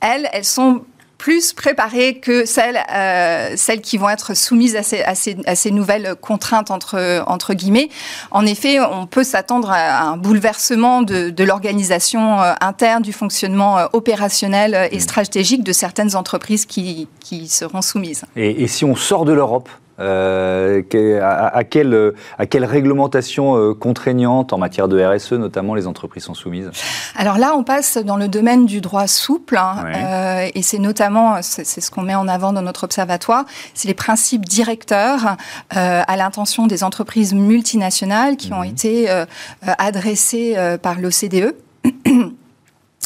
elles, 0.00 0.30
elles 0.32 0.46
sont 0.46 0.82
plus 1.24 1.54
préparées 1.54 2.18
que 2.18 2.44
celles, 2.44 2.78
euh, 2.94 3.54
celles 3.56 3.80
qui 3.80 3.96
vont 3.96 4.10
être 4.10 4.36
soumises 4.36 4.76
à 4.76 4.82
ces, 4.82 5.00
à 5.04 5.14
ces, 5.14 5.38
à 5.46 5.54
ces 5.54 5.70
nouvelles 5.70 6.16
contraintes, 6.20 6.70
entre, 6.70 7.24
entre 7.26 7.54
guillemets. 7.54 7.88
En 8.30 8.44
effet, 8.44 8.78
on 8.78 9.06
peut 9.06 9.24
s'attendre 9.24 9.70
à 9.70 10.02
un 10.02 10.18
bouleversement 10.18 11.00
de, 11.00 11.30
de 11.30 11.44
l'organisation 11.44 12.42
euh, 12.42 12.52
interne, 12.60 13.02
du 13.02 13.14
fonctionnement 13.14 13.78
euh, 13.78 13.86
opérationnel 13.94 14.90
et 14.92 14.98
mmh. 14.98 15.00
stratégique 15.00 15.64
de 15.64 15.72
certaines 15.72 16.14
entreprises 16.14 16.66
qui, 16.66 17.08
qui 17.20 17.48
seront 17.48 17.80
soumises. 17.80 18.24
Et, 18.36 18.62
et 18.62 18.66
si 18.66 18.84
on 18.84 18.94
sort 18.94 19.24
de 19.24 19.32
l'Europe 19.32 19.70
euh, 20.00 20.82
à, 21.22 21.64
quelle, 21.64 22.12
à 22.38 22.46
quelle 22.46 22.64
réglementation 22.64 23.56
euh, 23.56 23.74
contraignante 23.74 24.52
en 24.52 24.58
matière 24.58 24.88
de 24.88 25.00
RSE, 25.00 25.32
notamment, 25.32 25.74
les 25.74 25.86
entreprises 25.86 26.24
sont 26.24 26.34
soumises? 26.34 26.70
Alors 27.16 27.38
là, 27.38 27.54
on 27.56 27.62
passe 27.62 27.98
dans 27.98 28.16
le 28.16 28.28
domaine 28.28 28.66
du 28.66 28.80
droit 28.80 29.06
souple, 29.06 29.56
hein, 29.56 29.84
euh, 29.86 30.50
et 30.54 30.62
c'est 30.62 30.78
notamment, 30.78 31.42
c'est 31.42 31.64
ce 31.64 31.90
qu'on 31.90 32.02
met 32.02 32.14
en 32.14 32.26
avant 32.26 32.52
dans 32.52 32.62
notre 32.62 32.84
observatoire, 32.84 33.44
c'est 33.74 33.88
les 33.88 33.94
principes 33.94 34.44
directeurs 34.44 35.36
à 35.70 36.16
l'intention 36.16 36.66
des 36.66 36.82
entreprises 36.84 37.34
multinationales 37.34 38.36
qui 38.36 38.52
ont 38.52 38.60
mhm. 38.60 38.70
été 38.70 39.24
adressés 39.62 40.56
par 40.82 40.98
l'OCDE. 40.98 41.54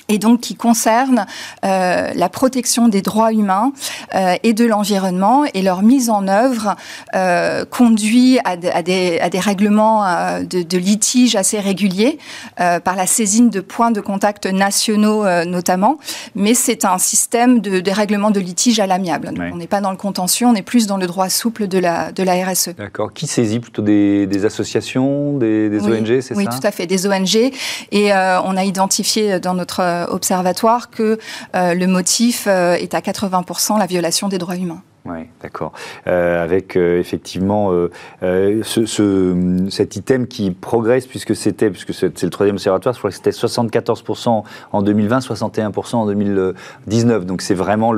Et 0.08 0.18
donc 0.18 0.40
qui 0.40 0.54
concerne 0.54 1.26
euh, 1.64 2.12
la 2.14 2.28
protection 2.28 2.88
des 2.88 3.02
droits 3.02 3.32
humains 3.32 3.72
euh, 4.14 4.36
et 4.42 4.54
de 4.54 4.64
l'environnement 4.64 5.44
et 5.52 5.62
leur 5.62 5.82
mise 5.82 6.10
en 6.10 6.26
œuvre 6.28 6.76
euh, 7.14 7.64
conduit 7.66 8.38
à, 8.44 8.52
à, 8.72 8.82
des, 8.82 9.18
à, 9.20 9.28
des, 9.28 9.40
règlements 9.40 10.06
euh, 10.06 10.40
de, 10.40 10.62
de, 10.62 10.78
litiges 10.78 11.36
assez 11.36 11.60
réguliers 11.60 12.18
euh, 12.60 12.80
par 12.80 12.96
la 12.96 13.06
saisine 13.06 13.50
de 13.50 13.60
points 13.60 13.90
de 13.90 14.00
contact 14.00 14.46
nationaux 14.46 15.24
euh, 15.24 15.44
notamment, 15.44 15.98
mais 16.34 16.54
c'est 16.54 16.84
un 16.84 16.98
système 16.98 17.60
de, 17.60 17.80
de 17.80 17.90
règlement 17.90 18.30
de 18.30 18.40
litige 18.40 18.80
à 18.80 18.86
l'amiable. 18.86 19.30
Ouais. 19.38 19.50
On 19.52 19.56
n'est 19.56 19.66
pas 19.66 19.80
dans 19.80 19.90
le 19.90 19.96
contentieux, 19.96 20.46
on 20.46 20.54
est 20.54 20.62
plus 20.62 20.86
dans 20.86 20.96
le 20.96 21.06
droit 21.06 21.28
souple 21.28 21.68
de 21.68 21.78
la, 21.78 22.12
de 22.12 22.22
la 22.22 22.44
RSE. 22.44 22.70
D'accord. 22.76 23.12
Qui 23.12 23.26
saisit 23.26 23.60
plutôt 23.60 23.82
des, 23.82 24.26
des 24.26 24.44
associations, 24.46 25.36
des, 25.36 25.68
des 25.68 25.80
oui, 25.80 25.98
ONG, 25.98 26.20
c'est 26.20 26.34
oui, 26.34 26.44
ça? 26.44 26.50
Oui, 26.50 26.60
tout 26.60 26.66
à 26.66 26.70
fait, 26.70 26.86
des 26.86 27.06
ONG. 27.06 27.52
Et 27.92 28.12
on 28.12 28.56
a 28.56 28.64
identifié 28.64 29.40
dans 29.40 29.54
notre 29.54 29.97
observatoire 30.08 30.90
que 30.90 31.18
euh, 31.54 31.74
le 31.74 31.86
motif 31.86 32.46
euh, 32.46 32.74
est 32.74 32.94
à 32.94 33.00
80% 33.00 33.78
la 33.78 33.86
violation 33.86 34.28
des 34.28 34.38
droits 34.38 34.56
humains. 34.56 34.82
Oui, 35.08 35.20
d'accord. 35.42 35.72
Euh, 36.06 36.42
avec 36.42 36.76
euh, 36.76 37.00
effectivement 37.00 37.72
euh, 37.72 38.60
ce, 38.62 38.84
ce, 38.84 39.66
cet 39.70 39.96
item 39.96 40.26
qui 40.26 40.50
progresse, 40.50 41.06
puisque 41.06 41.34
c'était, 41.34 41.70
puisque 41.70 41.94
c'est 41.94 42.22
le 42.22 42.30
troisième 42.30 42.56
observatoire, 42.56 42.94
je 42.94 42.98
crois 42.98 43.10
que 43.10 43.16
c'était 43.16 43.30
74% 43.30 44.42
en 44.72 44.82
2020, 44.82 45.20
61% 45.20 45.96
en 45.96 46.06
2019. 46.06 47.24
Donc 47.24 47.40
c'est 47.40 47.54
vraiment 47.54 47.92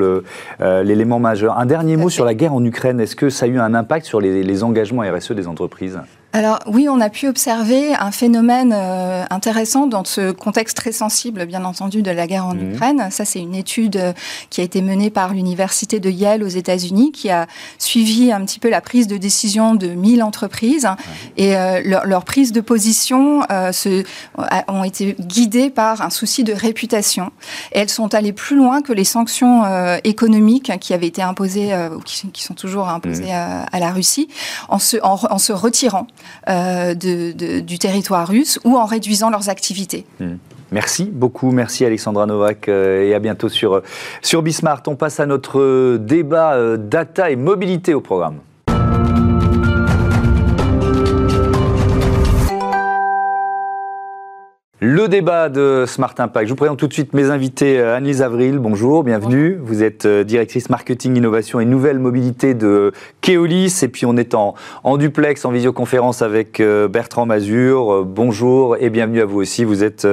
l'élément 0.61 1.19
majeur. 1.19 1.59
Un 1.59 1.67
dernier 1.67 1.97
mot 1.97 2.11
sur 2.11 2.25
la 2.25 2.35
guerre 2.35 2.55
en 2.55 2.65
Ukraine. 2.65 3.01
Est-ce 3.01 3.17
que 3.17 3.29
ça 3.29 3.47
a 3.47 3.49
eu 3.49 3.59
un 3.59 3.75
impact 3.75 4.07
sur 4.07 4.21
les, 4.21 4.43
les 4.45 4.63
engagements 4.63 5.03
RSE 5.03 5.33
des 5.33 5.49
entreprises? 5.49 5.99
Alors 6.33 6.61
oui, 6.67 6.89
on 6.89 7.01
a 7.01 7.11
pu 7.11 7.27
observer 7.27 7.95
un 7.95 8.13
phénomène 8.13 8.73
euh, 8.73 9.25
intéressant 9.31 9.89
dans 9.89 10.05
ce 10.05 10.31
contexte 10.31 10.77
très 10.77 10.93
sensible, 10.93 11.45
bien 11.45 11.65
entendu, 11.65 12.03
de 12.03 12.11
la 12.11 12.27
guerre 12.29 12.47
en 12.47 12.55
mmh. 12.55 12.73
Ukraine. 12.73 13.09
Ça, 13.11 13.25
c'est 13.25 13.41
une 13.41 13.55
étude 13.55 13.97
euh, 13.97 14.13
qui 14.49 14.61
a 14.61 14.65
été 14.65 14.81
menée 14.81 15.11
par 15.11 15.35
l'université 15.35 15.99
de 15.99 16.09
Yale 16.09 16.45
aux 16.45 16.49
États-Unis, 16.49 17.11
qui 17.11 17.31
a 17.31 17.49
suivi 17.79 18.31
un 18.31 18.45
petit 18.45 18.61
peu 18.61 18.71
la 18.71 18.81
prise 18.81 19.09
de 19.09 19.17
décision 19.17 19.75
de 19.75 19.89
1000 19.89 20.23
entreprises 20.23 20.89
et 21.37 21.57
euh, 21.57 21.81
leur, 21.85 22.07
leur, 22.07 22.25
prise 22.25 22.53
de 22.53 22.61
position 22.61 23.43
euh, 23.51 23.73
se, 23.73 24.05
ont 24.69 24.85
été 24.85 25.17
guidées 25.19 25.71
par 25.71 26.03
un 26.03 26.11
souci 26.11 26.45
de 26.45 26.53
réputation. 26.53 27.33
Et 27.73 27.81
elles 27.81 27.89
sont 27.89 28.15
allées 28.15 28.33
plus 28.33 28.57
loin 28.57 28.83
que 28.83 28.93
les 28.93 29.05
sanctions 29.05 29.65
euh, 29.65 29.99
économiques 30.05 30.73
qui 30.81 30.95
avaient 30.95 31.07
été 31.07 31.23
imposées 31.23 31.75
ou 31.95 32.01
qui, 32.01 32.29
qui, 32.29 32.43
sont 32.43 32.55
toujours 32.55 32.89
imposées 32.89 33.33
mmh. 33.33 33.35
à, 33.35 33.63
à, 33.65 33.81
la 33.81 33.91
Russie, 33.91 34.29
en 34.69 34.79
se, 34.79 34.97
en, 35.03 35.19
en 35.31 35.39
se 35.39 35.53
retirant 35.53 36.07
euh, 36.49 36.95
du 36.95 37.79
territoire 37.79 38.29
russe 38.29 38.59
ou 38.65 38.77
en 38.77 38.85
réduisant 38.85 39.31
leurs 39.31 39.49
activités. 39.49 40.07
Mmh. 40.21 40.35
Merci 40.73 41.11
beaucoup, 41.13 41.51
merci 41.51 41.85
Alexandra 41.85 42.27
Novak 42.27 42.69
euh, 42.69 43.03
et 43.03 43.15
à 43.15 43.19
bientôt 43.19 43.49
sur, 43.49 43.83
sur 44.23 44.43
Bismart. 44.43 44.83
On 44.87 44.95
passe 44.95 45.19
à 45.19 45.27
notre 45.27 45.97
débat 45.97 46.55
euh, 46.55 46.77
data 46.77 47.31
et 47.31 47.37
mobilité 47.37 47.93
au 47.93 48.01
programme. 48.01 48.39
Le 54.83 55.09
débat 55.09 55.51
de 55.51 55.85
Smart 55.87 56.15
Impact. 56.17 56.47
Je 56.47 56.53
vous 56.53 56.57
présente 56.57 56.79
tout 56.79 56.87
de 56.87 56.93
suite 56.95 57.13
mes 57.13 57.29
invités. 57.29 57.83
Annelise 57.83 58.23
Avril, 58.23 58.59
bonjour, 58.59 59.05
bienvenue. 59.05 59.57
Bonjour. 59.57 59.67
Vous 59.67 59.83
êtes 59.83 60.07
directrice 60.07 60.71
marketing, 60.71 61.19
innovation 61.19 61.61
et 61.61 61.67
nouvelle 61.67 61.99
mobilité 61.99 62.55
de 62.55 62.93
Keolis. 63.21 63.81
Et 63.83 63.89
puis 63.89 64.07
on 64.07 64.17
est 64.17 64.35
en, 64.35 64.55
en 64.83 64.97
duplex, 64.97 65.45
en 65.45 65.51
visioconférence 65.51 66.23
avec 66.23 66.63
Bertrand 66.63 67.27
Mazur. 67.27 68.07
Bonjour 68.07 68.79
et 68.81 68.89
bienvenue 68.89 69.21
à 69.21 69.27
vous 69.27 69.41
aussi. 69.41 69.65
Vous 69.65 69.85
êtes 69.85 70.09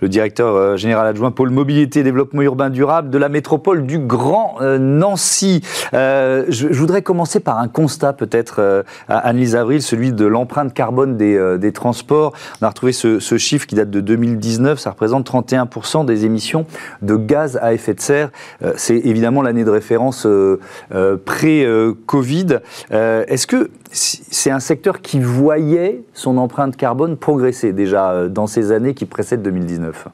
le 0.00 0.08
directeur 0.10 0.76
général 0.76 1.06
adjoint 1.06 1.30
pôle 1.30 1.48
mobilité 1.48 2.00
et 2.00 2.02
développement 2.02 2.42
urbain 2.42 2.68
durable 2.68 3.08
de 3.08 3.16
la 3.16 3.30
métropole 3.30 3.86
du 3.86 4.00
Grand 4.00 4.58
Nancy. 4.60 5.62
Euh, 5.94 6.44
je, 6.50 6.70
je, 6.70 6.78
voudrais 6.78 7.00
commencer 7.00 7.40
par 7.40 7.58
un 7.58 7.68
constat 7.68 8.12
peut-être, 8.12 8.84
à 9.08 9.16
Annelise 9.16 9.56
Avril, 9.56 9.80
celui 9.80 10.12
de 10.12 10.26
l'empreinte 10.26 10.74
carbone 10.74 11.16
des, 11.16 11.56
des, 11.58 11.72
transports. 11.72 12.34
On 12.60 12.66
a 12.66 12.68
retrouvé 12.68 12.92
ce, 12.92 13.18
ce 13.18 13.38
chiffre 13.38 13.66
qui 13.66 13.76
date 13.76 13.88
de 13.88 14.09
2019, 14.10 14.78
ça 14.78 14.90
représente 14.90 15.30
31% 15.30 16.04
des 16.04 16.24
émissions 16.24 16.66
de 17.00 17.14
gaz 17.14 17.58
à 17.62 17.72
effet 17.74 17.94
de 17.94 18.00
serre. 18.00 18.30
Euh, 18.62 18.72
c'est 18.76 18.96
évidemment 18.96 19.42
l'année 19.42 19.62
de 19.62 19.70
référence 19.70 20.26
euh, 20.26 20.58
euh, 20.92 21.16
pré-Covid. 21.16 22.58
Est-ce 22.90 23.46
que 23.46 23.70
c'est 23.92 24.50
un 24.50 24.60
secteur 24.60 25.00
qui 25.00 25.20
voyait 25.20 26.02
son 26.12 26.38
empreinte 26.38 26.76
carbone 26.76 27.16
progresser 27.16 27.72
déjà 27.72 28.28
dans 28.28 28.46
ces 28.46 28.72
années 28.72 28.94
qui 28.94 29.04
précèdent 29.04 29.42
2019 29.42 30.08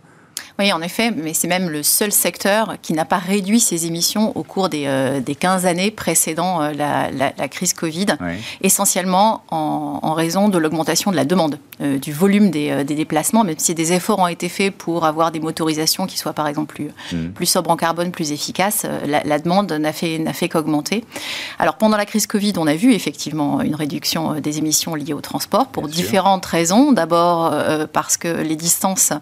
oui, 0.59 0.73
en 0.73 0.81
effet, 0.81 1.11
mais 1.11 1.35
c'est 1.35 1.49
même 1.49 1.69
le 1.69 1.83
seul 1.83 2.11
secteur 2.13 2.77
qui 2.81 2.95
n'a 2.95 3.05
pas 3.05 3.19
réduit 3.19 3.61
ses 3.61 3.87
émissions 3.87 4.35
au 4.37 4.43
cours 4.43 4.71
des, 4.71 4.85
euh, 4.87 5.21
des 5.21 5.35
15 5.35 5.67
années 5.67 5.91
précédant 5.91 6.63
euh, 6.63 6.73
la, 6.73 7.11
la, 7.11 7.33
la, 7.37 7.49
crise 7.49 7.75
Covid, 7.75 8.07
oui. 8.21 8.35
essentiellement 8.63 9.43
en, 9.51 10.01
en, 10.03 10.13
raison 10.15 10.49
de 10.49 10.57
l'augmentation 10.57 11.11
de 11.11 11.17
la 11.17 11.27
demande, 11.27 11.59
euh, 11.83 11.99
du 11.99 12.11
volume 12.11 12.51
des, 12.51 12.85
des, 12.85 12.95
déplacements, 12.95 13.45
même 13.45 13.59
si 13.59 13.75
des 13.75 13.93
efforts 13.93 14.19
ont 14.19 14.29
été 14.29 14.49
faits 14.49 14.75
pour 14.75 15.05
avoir 15.05 15.31
des 15.31 15.41
motorisations 15.41 16.07
qui 16.07 16.17
soient 16.17 16.33
par 16.33 16.49
exemple 16.49 16.75
plus, 16.75 16.89
mmh. 17.13 17.29
plus 17.35 17.47
sobres 17.47 17.71
en 17.71 17.77
carbone, 17.77 18.11
plus 18.11 18.33
efficaces, 18.33 18.87
la, 19.07 19.23
la 19.25 19.39
demande 19.39 19.71
n'a 19.73 19.93
fait, 19.93 20.25
fait 20.33 20.49
qu'augmenter. 20.49 21.05
Alors 21.59 21.77
pendant 21.77 21.99
la 21.99 22.07
crise 22.07 22.27
Covid, 22.27 22.55
on 22.57 22.67
a 22.67 22.75
vu 22.75 22.95
effectivement 22.95 23.61
une 23.61 23.75
réduction 23.75 24.41
des 24.41 24.57
émissions 24.57 24.95
liées 24.95 25.13
au 25.13 25.21
transport 25.21 25.67
pour 25.67 25.85
Bien 25.85 25.95
différentes 25.97 26.47
sûr. 26.47 26.53
raisons. 26.53 26.93
D'abord 26.93 27.55
parce 27.93 28.17
que 28.17 28.29
les 28.29 28.57
distances 28.57 29.13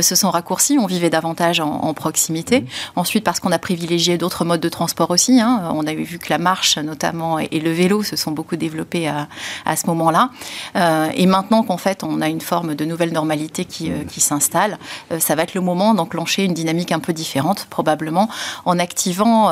se 0.00 0.14
sont 0.14 0.30
raccourcies 0.30 0.75
on 0.78 0.86
vivait 0.86 1.10
davantage 1.10 1.60
en, 1.60 1.70
en 1.70 1.94
proximité. 1.94 2.60
Mmh. 2.60 2.66
Ensuite, 2.96 3.24
parce 3.24 3.40
qu'on 3.40 3.52
a 3.52 3.58
privilégié 3.58 4.18
d'autres 4.18 4.44
modes 4.44 4.60
de 4.60 4.68
transport 4.68 5.10
aussi. 5.10 5.40
Hein. 5.40 5.70
On 5.74 5.86
a 5.86 5.94
vu 5.94 6.18
que 6.18 6.30
la 6.30 6.38
marche, 6.38 6.78
notamment, 6.78 7.38
et, 7.38 7.48
et 7.52 7.60
le 7.60 7.72
vélo 7.72 8.02
se 8.02 8.16
sont 8.16 8.30
beaucoup 8.30 8.56
développés 8.56 9.08
à, 9.08 9.28
à 9.64 9.76
ce 9.76 9.86
moment-là. 9.88 10.30
Euh, 10.76 11.08
et 11.14 11.26
maintenant 11.26 11.62
qu'en 11.62 11.76
fait, 11.76 12.04
on 12.04 12.20
a 12.20 12.28
une 12.28 12.40
forme 12.40 12.74
de 12.74 12.84
nouvelle 12.84 13.12
normalité 13.12 13.64
qui, 13.64 13.90
euh, 13.90 14.04
qui 14.08 14.20
s'installe, 14.20 14.78
euh, 15.12 15.18
ça 15.18 15.34
va 15.34 15.42
être 15.42 15.54
le 15.54 15.60
moment 15.60 15.94
d'enclencher 15.94 16.44
une 16.44 16.54
dynamique 16.54 16.92
un 16.92 16.98
peu 16.98 17.12
différente, 17.12 17.66
probablement, 17.70 18.28
en 18.64 18.78
activant, 18.78 19.50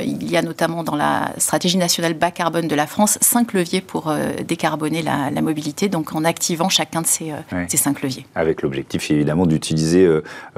il 0.00 0.30
y 0.30 0.36
a 0.36 0.42
notamment 0.42 0.82
dans 0.82 0.96
la 0.96 1.32
stratégie 1.38 1.76
nationale 1.76 2.14
bas 2.14 2.30
carbone 2.30 2.68
de 2.68 2.74
la 2.74 2.86
France, 2.86 3.18
cinq 3.20 3.52
leviers 3.52 3.80
pour 3.80 4.12
décarboner 4.46 5.02
la, 5.02 5.30
la, 5.30 5.42
mobilité, 5.42 5.88
donc 5.88 6.14
en 6.14 6.24
activant 6.24 6.68
chacun 6.68 7.02
de 7.02 7.06
ces, 7.06 7.32
ces 7.68 7.76
cinq 7.76 8.02
leviers. 8.02 8.26
Avec 8.34 8.62
l'objectif, 8.62 9.10
évidemment, 9.10 9.46
d'utiliser 9.46 10.08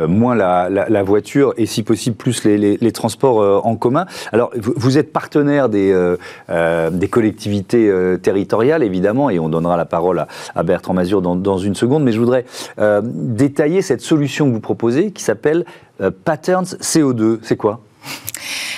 moins 0.06 0.34
la, 0.34 0.68
la, 0.68 1.02
voiture 1.02 1.54
et 1.56 1.66
si 1.66 1.82
possible 1.82 2.16
plus 2.16 2.44
les, 2.44 2.76
les, 2.76 2.92
transports 2.92 3.40
euh, 3.40 3.60
en 3.64 3.76
commun. 3.76 4.06
Alors 4.32 4.50
vous, 4.56 4.98
êtes 4.98 5.12
partenaire 5.12 5.68
des, 5.68 5.90
euh, 5.92 6.16
euh, 6.50 6.90
des 6.90 7.08
collectivités 7.08 7.88
euh, 7.88 8.16
territoriales 8.16 8.82
évidemment 8.82 9.30
et 9.30 9.38
on 9.38 9.48
donnera 9.48 9.76
la 9.76 9.84
parole 9.84 10.20
à, 10.20 10.28
à 10.54 10.62
Bertrand 10.62 10.94
Mazur 10.94 11.22
dans, 11.22 11.36
dans, 11.36 11.58
une 11.58 11.74
seconde, 11.74 12.04
mais 12.04 12.12
je 12.12 12.18
voudrais 12.18 12.44
euh, 12.78 13.00
détailler 13.04 13.82
cette 13.82 14.00
solution 14.00 14.48
que 14.48 14.52
vous 14.52 14.60
proposez 14.60 15.10
qui 15.10 15.22
s'appelle 15.22 15.64
euh, 16.00 16.10
Patterns 16.24 16.64
CO2. 16.64 17.38
C'est 17.42 17.56
quoi? 17.56 17.80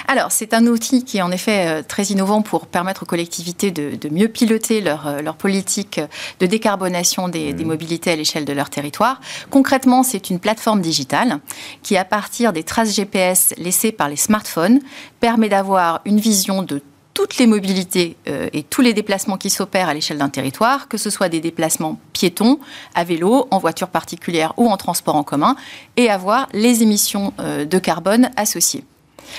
Alors, 0.07 0.33
c'est 0.33 0.55
un 0.55 0.67
outil 0.67 1.05
qui 1.05 1.19
est 1.19 1.23
en 1.23 1.31
effet 1.31 1.67
euh, 1.67 1.83
très 1.87 2.05
innovant 2.05 2.43
pour 2.43 2.67
permettre 2.67 3.05
aux 3.05 3.07
collectivités 3.07 3.71
de, 3.71 3.97
de 3.97 4.09
mieux 4.09 4.29
piloter 4.29 4.81
leur, 4.81 5.07
euh, 5.07 5.23
leur, 5.23 5.37
politique 5.37 6.01
de 6.41 6.47
décarbonation 6.47 7.29
des, 7.29 7.53
mmh. 7.53 7.57
des 7.57 7.65
mobilités 7.65 8.11
à 8.11 8.17
l'échelle 8.17 8.45
de 8.45 8.53
leur 8.53 8.71
territoire. 8.71 9.21
Concrètement, 9.51 10.03
c'est 10.03 10.31
une 10.31 10.41
plateforme 10.41 10.81
digitale 10.81 11.41
qui, 11.83 11.97
à 11.97 12.05
partir 12.05 12.53
des 12.53 12.63
traces 12.63 12.95
GPS 12.95 13.55
laissées 13.57 13.93
par 13.93 14.09
les 14.09 14.17
smartphones, 14.17 14.81
permet 15.21 15.49
d'avoir 15.49 16.01
une 16.05 16.21
vision 16.21 16.63
de 16.63 16.83
toutes 17.15 17.39
les 17.39 17.47
mobilités 17.47 18.17
euh, 18.29 18.49
et 18.53 18.65
tous 18.65 18.83
les 18.83 18.93
déplacements 18.93 19.39
qui 19.39 19.49
s'opèrent 19.49 19.89
à 19.89 19.95
l'échelle 19.95 20.19
d'un 20.19 20.29
territoire, 20.29 20.89
que 20.89 20.99
ce 20.99 21.11
soit 21.11 21.29
des 21.29 21.41
déplacements 21.41 21.99
piétons, 22.13 22.59
à 22.95 23.05
vélo, 23.05 23.47
en 23.51 23.59
voiture 23.59 23.89
particulière 23.89 24.53
ou 24.57 24.69
en 24.69 24.77
transport 24.77 25.15
en 25.15 25.23
commun, 25.23 25.57
et 25.97 26.11
avoir 26.11 26.49
les 26.53 26.83
émissions 26.83 27.33
euh, 27.39 27.65
de 27.65 27.79
carbone 27.79 28.31
associées. 28.37 28.85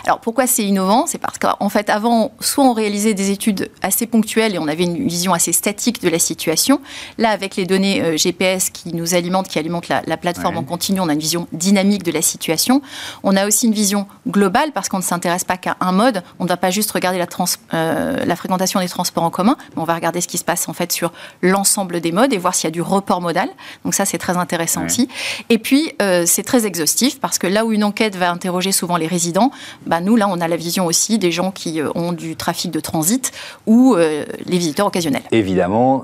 Alors 0.05 0.19
pourquoi 0.19 0.47
c'est 0.47 0.63
innovant? 0.63 1.05
C'est 1.07 1.17
parce 1.17 1.37
qu'en 1.37 1.69
fait, 1.69 1.89
avant, 1.89 2.31
soit 2.39 2.63
on 2.63 2.73
réalisait 2.73 3.13
des 3.13 3.31
études 3.31 3.69
assez 3.81 4.07
ponctuelles 4.07 4.55
et 4.55 4.59
on 4.59 4.67
avait 4.67 4.83
une 4.83 5.07
vision 5.07 5.33
assez 5.33 5.51
statique 5.51 6.01
de 6.01 6.09
la 6.09 6.19
situation. 6.19 6.81
Là, 7.17 7.29
avec 7.29 7.55
les 7.55 7.65
données 7.65 8.01
euh, 8.01 8.17
GPS 8.17 8.69
qui 8.69 8.93
nous 8.93 9.15
alimentent, 9.15 9.47
qui 9.47 9.59
alimentent 9.59 9.87
la, 9.87 10.01
la 10.05 10.17
plateforme 10.17 10.55
ouais. 10.55 10.61
en 10.61 10.63
continu, 10.63 10.99
on 10.99 11.09
a 11.09 11.13
une 11.13 11.19
vision 11.19 11.47
dynamique 11.51 12.03
de 12.03 12.11
la 12.11 12.21
situation. 12.21 12.81
On 13.23 13.35
a 13.35 13.47
aussi 13.47 13.67
une 13.67 13.73
vision 13.73 14.07
globale 14.27 14.71
parce 14.73 14.89
qu'on 14.89 14.97
ne 14.97 15.03
s'intéresse 15.03 15.43
pas 15.43 15.57
qu'à 15.57 15.77
un 15.79 15.91
mode. 15.91 16.23
On 16.39 16.43
ne 16.43 16.47
doit 16.47 16.57
pas 16.57 16.71
juste 16.71 16.91
regarder 16.91 17.17
la, 17.17 17.27
trans, 17.27 17.45
euh, 17.73 18.25
la 18.25 18.35
fréquentation 18.35 18.79
des 18.79 18.89
transports 18.89 19.23
en 19.23 19.29
commun, 19.29 19.55
mais 19.75 19.81
on 19.81 19.85
va 19.85 19.95
regarder 19.95 20.21
ce 20.21 20.27
qui 20.27 20.37
se 20.37 20.43
passe 20.43 20.67
en 20.67 20.73
fait 20.73 20.91
sur 20.91 21.11
l'ensemble 21.41 22.01
des 22.01 22.11
modes 22.11 22.33
et 22.33 22.37
voir 22.37 22.55
s'il 22.55 22.65
y 22.65 22.67
a 22.67 22.71
du 22.71 22.81
report 22.81 23.21
modal. 23.21 23.49
Donc 23.83 23.93
ça, 23.93 24.05
c'est 24.05 24.17
très 24.17 24.37
intéressant 24.37 24.81
ouais. 24.81 24.87
aussi. 24.87 25.07
Et 25.49 25.57
puis, 25.57 25.93
euh, 26.01 26.25
c'est 26.25 26.43
très 26.43 26.65
exhaustif 26.65 27.19
parce 27.19 27.37
que 27.37 27.47
là 27.47 27.65
où 27.65 27.71
une 27.71 27.83
enquête 27.83 28.15
va 28.15 28.31
interroger 28.31 28.71
souvent 28.71 28.97
les 28.97 29.07
résidents, 29.07 29.51
bah, 29.85 30.01
nous, 30.01 30.15
là, 30.15 30.27
on 30.29 30.39
a 30.41 30.47
la 30.47 30.55
vision 30.55 30.85
aussi 30.85 31.17
des 31.17 31.31
gens 31.31 31.51
qui 31.51 31.81
ont 31.95 32.11
du 32.11 32.35
trafic 32.35 32.71
de 32.71 32.79
transit 32.79 33.31
ou 33.65 33.95
les 33.95 34.57
visiteurs 34.57 34.87
occasionnels. 34.87 35.23
Évidemment, 35.31 36.03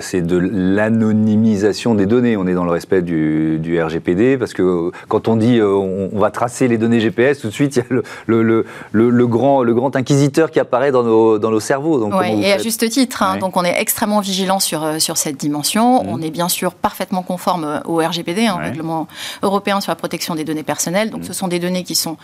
c'est 0.00 0.22
de 0.22 0.36
l'anonymisation 0.36 1.94
des 1.94 2.06
données. 2.06 2.36
On 2.36 2.46
est 2.46 2.54
dans 2.54 2.64
le 2.64 2.70
respect 2.70 3.02
du, 3.02 3.80
RGPD, 3.80 4.38
parce 4.38 4.54
que 4.54 4.90
quand 5.08 5.28
on 5.28 5.36
dit 5.36 5.60
on, 5.62 6.18
va 6.18 6.30
tracer 6.30 6.68
les 6.68 6.78
données 6.78 7.00
GPS, 7.00 7.40
tout 7.40 7.48
de 7.48 7.52
suite, 7.52 7.76
il 7.76 7.78
y 7.78 7.82
a 7.82 8.02
le, 8.26 8.64
le, 8.92 9.26
grand, 9.26 9.62
le 9.62 9.74
grand 9.74 9.94
inquisiteur 9.96 10.50
qui 10.50 10.60
apparaît 10.60 10.92
dans 10.92 11.02
nos, 11.02 11.38
dans 11.38 11.50
nos 11.50 11.60
cerveaux. 11.60 11.98
Donc, 11.98 12.14
oui, 12.18 12.42
et 12.42 12.52
à 12.52 12.58
juste 12.58 12.88
titre. 12.88 13.22
Hein. 13.22 13.38
donc 13.38 13.56
on 13.56 13.64
est 13.64 13.80
extrêmement 13.80 14.20
vigilant 14.20 14.60
sur, 14.60 15.00
sur 15.00 15.16
cette 15.16 15.36
dimension. 15.36 16.02
Mmh. 16.02 16.08
On 16.08 16.20
est 16.22 16.30
bien 16.30 16.48
sûr 16.48 16.74
parfaitement 16.74 17.22
conforme 17.22 17.82
au 17.86 17.96
RGPD, 17.96 18.46
hein, 18.46 18.58
règlement 18.60 19.06
européen 19.42 19.80
sur 19.80 19.90
la 19.92 19.96
protection 19.96 20.34
des 20.34 20.44
données 20.44 20.62
personnelles. 20.62 21.10
Donc 21.10 21.22
mmh. 21.22 21.26
ce 21.26 21.32
sont 21.32 21.48
des 21.48 21.58
données 21.58 21.84
qui 21.84 21.94
sont 21.94 22.16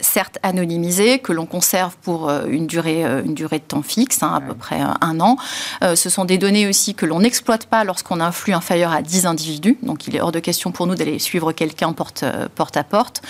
certes 0.00 0.38
anonymisés, 0.42 1.18
que 1.18 1.32
l'on 1.32 1.46
conserve 1.46 1.96
pour 2.02 2.28
euh, 2.28 2.46
une 2.48 2.66
durée, 2.66 3.04
euh, 3.04 3.22
une 3.24 3.34
durée 3.34 3.58
de 3.58 3.64
temps 3.64 3.82
fixe, 3.82 4.22
hein, 4.22 4.32
à 4.34 4.40
peu 4.40 4.54
près 4.54 4.80
euh, 4.80 4.86
un 5.00 5.20
an. 5.20 5.36
ce 5.82 6.10
sont 6.10 6.24
des 6.24 6.38
données 6.38 6.68
aussi 6.68 6.94
que 6.94 7.06
l'on 7.06 7.20
n'exploite 7.20 7.66
pas 7.66 7.84
lorsqu'on 7.84 8.20
a 8.20 8.24
un 8.24 8.32
flux 8.32 8.52
inférieur 8.52 8.92
à 8.92 9.02
10 9.02 9.26
individus. 9.26 9.78
Donc 9.82 10.06
il 10.06 10.16
est 10.16 10.20
hors 10.20 10.32
de 10.32 10.40
question 10.40 10.72
pour 10.72 10.86
nous 10.86 10.94
d'aller 10.94 11.18
suivre 11.18 11.52
quelqu'un 11.52 11.92
porte, 11.92 12.24
porte 12.54 12.76
à 12.76 12.84
porte. 12.84 13.22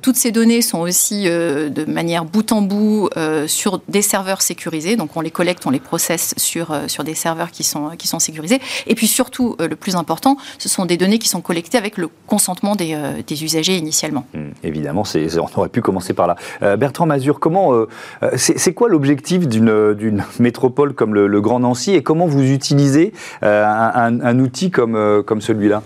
Toutes 0.00 0.16
ces 0.16 0.30
données 0.30 0.62
sont 0.62 0.80
aussi 0.80 1.24
de 1.24 1.84
manière 1.86 2.24
bout 2.24 2.52
en 2.52 2.62
bout 2.62 3.08
sur 3.46 3.80
des 3.88 4.02
serveurs 4.02 4.42
sécurisés. 4.42 4.96
Donc 4.96 5.16
on 5.16 5.20
les 5.20 5.30
collecte, 5.30 5.66
on 5.66 5.70
les 5.70 5.80
processe 5.80 6.34
sur, 6.36 6.76
sur 6.86 7.04
des 7.04 7.14
serveurs 7.14 7.50
qui 7.50 7.64
sont, 7.64 7.90
qui 7.96 8.08
sont 8.08 8.18
sécurisés. 8.18 8.60
Et 8.86 8.94
puis 8.94 9.06
surtout, 9.06 9.56
le 9.58 9.76
plus 9.76 9.96
important, 9.96 10.36
ce 10.58 10.68
sont 10.68 10.84
des 10.84 10.96
données 10.96 11.18
qui 11.18 11.28
sont 11.28 11.40
collectées 11.40 11.78
avec 11.78 11.96
le 11.96 12.08
consentement 12.26 12.76
des, 12.76 12.96
des 13.26 13.44
usagers 13.44 13.76
initialement. 13.76 14.26
Mmh, 14.34 14.38
évidemment, 14.62 15.02
on 15.14 15.58
aurait 15.58 15.68
pu 15.68 15.82
commencer 15.82 16.11
par 16.14 16.36
euh, 16.62 16.76
Bertrand 16.76 17.06
Mazur, 17.06 17.40
comment, 17.40 17.74
euh, 17.74 17.86
euh, 18.22 18.30
c'est, 18.36 18.74
quoi 18.74 18.88
l'objectif 18.88 19.46
d'une, 19.48 20.22
métropole 20.38 20.94
comme 20.94 21.14
le, 21.14 21.40
Grand 21.40 21.60
Nancy 21.60 21.94
et 21.94 22.02
comment 22.02 22.26
vous 22.26 22.42
utilisez 22.42 23.12
un, 23.42 24.38
outil 24.38 24.70
comme, 24.70 25.22
comme 25.26 25.40
celui-là? 25.40 25.82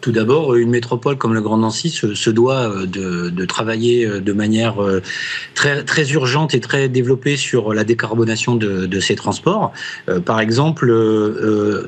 Tout 0.00 0.12
d'abord, 0.12 0.54
une 0.54 0.70
métropole 0.70 1.16
comme 1.16 1.34
le 1.34 1.40
Grand 1.40 1.58
Nancy 1.58 1.90
se, 1.90 2.30
doit 2.30 2.72
de, 2.86 3.44
travailler 3.44 4.20
de 4.20 4.32
manière 4.32 4.76
très, 5.54 5.84
très 5.84 6.10
urgente 6.12 6.54
et 6.54 6.60
très 6.60 6.88
développée 6.88 7.36
sur 7.36 7.74
la 7.74 7.84
décarbonation 7.84 8.56
de, 8.56 9.00
ses 9.00 9.14
transports. 9.14 9.72
par 10.24 10.40
exemple, 10.40 10.86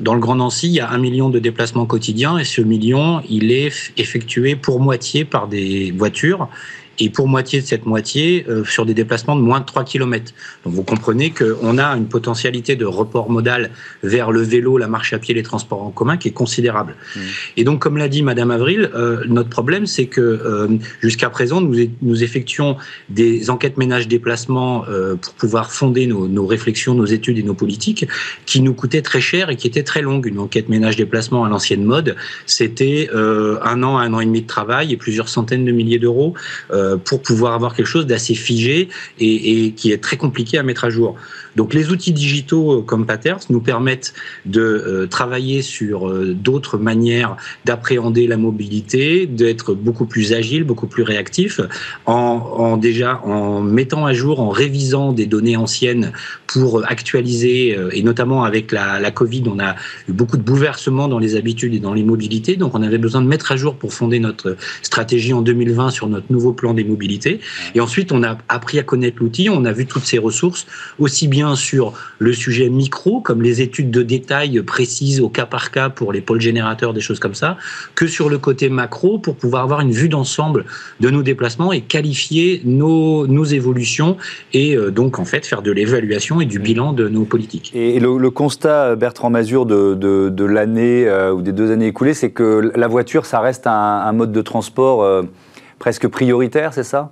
dans 0.01 0.13
le 0.13 0.19
Grand 0.19 0.35
Nancy, 0.35 0.67
il 0.67 0.73
y 0.73 0.79
a 0.79 0.89
un 0.89 0.97
million 0.97 1.29
de 1.29 1.39
déplacements 1.39 1.85
quotidiens 1.85 2.37
et 2.37 2.45
ce 2.45 2.61
million, 2.61 3.21
il 3.29 3.51
est 3.51 3.73
effectué 3.97 4.55
pour 4.55 4.79
moitié 4.79 5.25
par 5.25 5.47
des 5.47 5.91
voitures 5.91 6.49
et 6.99 7.09
pour 7.09 7.27
moitié 7.27 7.61
de 7.61 7.65
cette 7.65 7.85
moitié 7.85 8.45
euh, 8.49 8.63
sur 8.63 8.85
des 8.85 8.93
déplacements 8.93 9.35
de 9.35 9.41
moins 9.41 9.59
de 9.59 9.65
3 9.65 9.83
km. 9.83 10.33
Donc 10.65 10.73
vous 10.73 10.83
comprenez 10.83 11.31
qu'on 11.31 11.77
a 11.77 11.87
une 11.95 12.07
potentialité 12.07 12.75
de 12.75 12.85
report 12.85 13.29
modal 13.29 13.71
vers 14.03 14.31
le 14.31 14.41
vélo, 14.41 14.77
la 14.77 14.87
marche 14.87 15.13
à 15.13 15.19
pied, 15.19 15.33
les 15.33 15.43
transports 15.43 15.83
en 15.83 15.91
commun 15.91 16.17
qui 16.17 16.27
est 16.27 16.33
considérable. 16.33 16.95
Mmh. 17.15 17.19
Et 17.57 17.63
donc 17.63 17.81
comme 17.81 17.97
l'a 17.97 18.07
dit 18.07 18.23
Madame 18.23 18.51
Avril, 18.51 18.89
euh, 18.93 19.23
notre 19.27 19.49
problème 19.49 19.85
c'est 19.85 20.05
que 20.05 20.21
euh, 20.21 20.67
jusqu'à 21.01 21.29
présent 21.29 21.61
nous, 21.61 21.75
nous 22.01 22.23
effectuons 22.23 22.77
des 23.09 23.49
enquêtes 23.49 23.77
ménage 23.77 24.07
déplacement 24.07 24.85
pour 25.21 25.33
pouvoir 25.33 25.71
fonder 25.71 26.07
nos, 26.07 26.27
nos, 26.27 26.45
réflexions, 26.45 26.93
nos 26.93 27.05
études 27.05 27.37
et 27.37 27.43
nos 27.43 27.53
politiques 27.53 28.05
qui 28.45 28.61
nous 28.61 28.73
coûtaient 28.73 29.01
très 29.01 29.21
cher 29.21 29.49
et 29.49 29.55
qui 29.55 29.67
étaient 29.67 29.83
très 29.83 30.01
longues. 30.01 30.25
Une 30.25 30.39
enquête 30.39 30.69
ménage 30.69 30.95
déplacement 30.95 31.45
à 31.45 31.49
l'ancienne 31.49 31.83
mode, 31.83 32.15
c'était 32.45 33.09
un 33.13 33.83
an, 33.83 33.97
un 33.97 34.13
an 34.13 34.19
et 34.19 34.25
demi 34.25 34.41
de 34.41 34.47
travail 34.47 34.91
et 34.91 34.97
plusieurs 34.97 35.29
centaines 35.29 35.65
de 35.65 35.71
milliers 35.71 35.99
d'euros 35.99 36.33
euh, 36.71 36.80
pour 37.05 37.21
pouvoir 37.21 37.53
avoir 37.53 37.75
quelque 37.75 37.87
chose 37.87 38.05
d'assez 38.05 38.35
figé 38.35 38.89
et, 39.19 39.71
qui 39.71 39.91
est 39.91 40.01
très 40.01 40.17
compliqué 40.17 40.57
à 40.57 40.63
mettre 40.63 40.85
à 40.85 40.89
jour. 40.89 41.15
Donc 41.55 41.73
les 41.73 41.89
outils 41.89 42.13
digitaux 42.13 42.79
euh, 42.79 42.81
comme 42.81 43.05
Paters 43.05 43.39
nous 43.49 43.61
permettent 43.61 44.13
de 44.45 44.61
euh, 44.61 45.07
travailler 45.07 45.61
sur 45.61 46.11
d'autres 46.33 46.77
manières 46.77 47.37
d'appréhender 47.65 48.27
la 48.27 48.37
mobilité, 48.37 49.25
d'être 49.25 49.73
beaucoup 49.73 50.05
plus 50.05 50.33
agile, 50.33 50.63
beaucoup 50.63 50.87
plus 50.87 51.03
réactif, 51.03 51.61
en, 52.05 52.77
déjà 52.77 53.21
en 53.23 53.61
mettant 53.61 54.05
à 54.05 54.13
jour, 54.13 54.39
en 54.39 54.49
révisant 54.49 55.13
des 55.13 55.25
données 55.25 55.57
anciennes 55.57 56.11
pour 56.47 56.83
actualiser, 56.85 57.77
et 57.91 58.03
notamment 58.03 58.43
avec 58.43 58.71
la, 58.71 59.11
Covid, 59.11 59.43
on 59.47 59.59
a 59.59 59.75
eu 60.07 60.13
beaucoup 60.13 60.37
de 60.37 60.43
bouleversements 60.43 61.07
dans 61.07 61.19
les 61.19 61.35
habitudes 61.35 61.73
et 61.73 61.79
dans 61.79 61.93
les 61.93 62.03
mobilités, 62.03 62.55
donc 62.55 62.75
on 62.75 62.81
avait 62.81 62.97
besoin 62.97 63.21
de 63.21 63.27
mettre 63.27 63.51
à 63.51 63.55
jour 63.55 63.75
pour 63.75 63.93
fonder 63.93 64.19
notre 64.19 64.57
stratégie 64.81 65.33
en 65.33 65.41
2020 65.41 65.91
sur 65.91 66.07
notre 66.07 66.31
nouveau 66.31 66.53
plan 66.53 66.73
des 66.73 66.83
mobilités. 66.83 67.39
Et 67.75 67.79
ensuite, 67.79 68.11
on 68.11 68.23
a 68.23 68.37
appris 68.49 68.79
à 68.79 68.83
connaître 68.83 69.17
l'outil, 69.19 69.49
on 69.49 69.65
a 69.65 69.71
vu 69.71 69.85
toutes 69.85 70.05
ses 70.05 70.17
ressources, 70.17 70.65
aussi 70.99 71.27
bien 71.27 71.40
sur 71.55 71.93
le 72.19 72.33
sujet 72.33 72.69
micro, 72.69 73.21
comme 73.21 73.41
les 73.41 73.61
études 73.61 73.91
de 73.91 74.01
détail 74.01 74.61
précises 74.61 75.21
au 75.21 75.29
cas 75.29 75.45
par 75.45 75.71
cas 75.71 75.89
pour 75.89 76.13
les 76.13 76.21
pôles 76.21 76.41
générateurs, 76.41 76.93
des 76.93 77.01
choses 77.01 77.19
comme 77.19 77.33
ça, 77.33 77.57
que 77.95 78.07
sur 78.07 78.29
le 78.29 78.37
côté 78.37 78.69
macro 78.69 79.17
pour 79.17 79.35
pouvoir 79.35 79.63
avoir 79.63 79.81
une 79.81 79.91
vue 79.91 80.09
d'ensemble 80.09 80.65
de 80.99 81.09
nos 81.09 81.23
déplacements 81.23 81.73
et 81.73 81.81
qualifier 81.81 82.61
nos, 82.65 83.27
nos 83.27 83.43
évolutions 83.43 84.17
et 84.53 84.75
euh, 84.75 84.91
donc 84.91 85.19
en 85.19 85.25
fait 85.25 85.45
faire 85.45 85.61
de 85.61 85.71
l'évaluation 85.71 86.41
et 86.41 86.45
du 86.45 86.59
bilan 86.59 86.93
de 86.93 87.07
nos 87.07 87.25
politiques. 87.25 87.71
Et 87.73 87.99
le, 87.99 88.29
constat, 88.29 88.95
Bertrand 88.95 89.29
Mazur, 89.29 89.65
de, 89.65 89.93
de, 89.95 90.45
l'année 90.45 91.07
euh, 91.07 91.33
ou 91.33 91.41
des 91.41 91.51
deux 91.51 91.71
années 91.71 91.87
écoulées, 91.87 92.13
c'est 92.13 92.31
que 92.31 92.71
la 92.75 92.87
voiture, 92.87 93.25
ça 93.25 93.39
reste 93.39 93.67
un, 93.67 94.11
mode 94.11 94.31
de 94.31 94.41
transport. 94.41 95.03
Euh, 95.03 95.23
presque 95.79 96.07
prioritaire, 96.07 96.73
c'est 96.73 96.83
ça? 96.83 97.11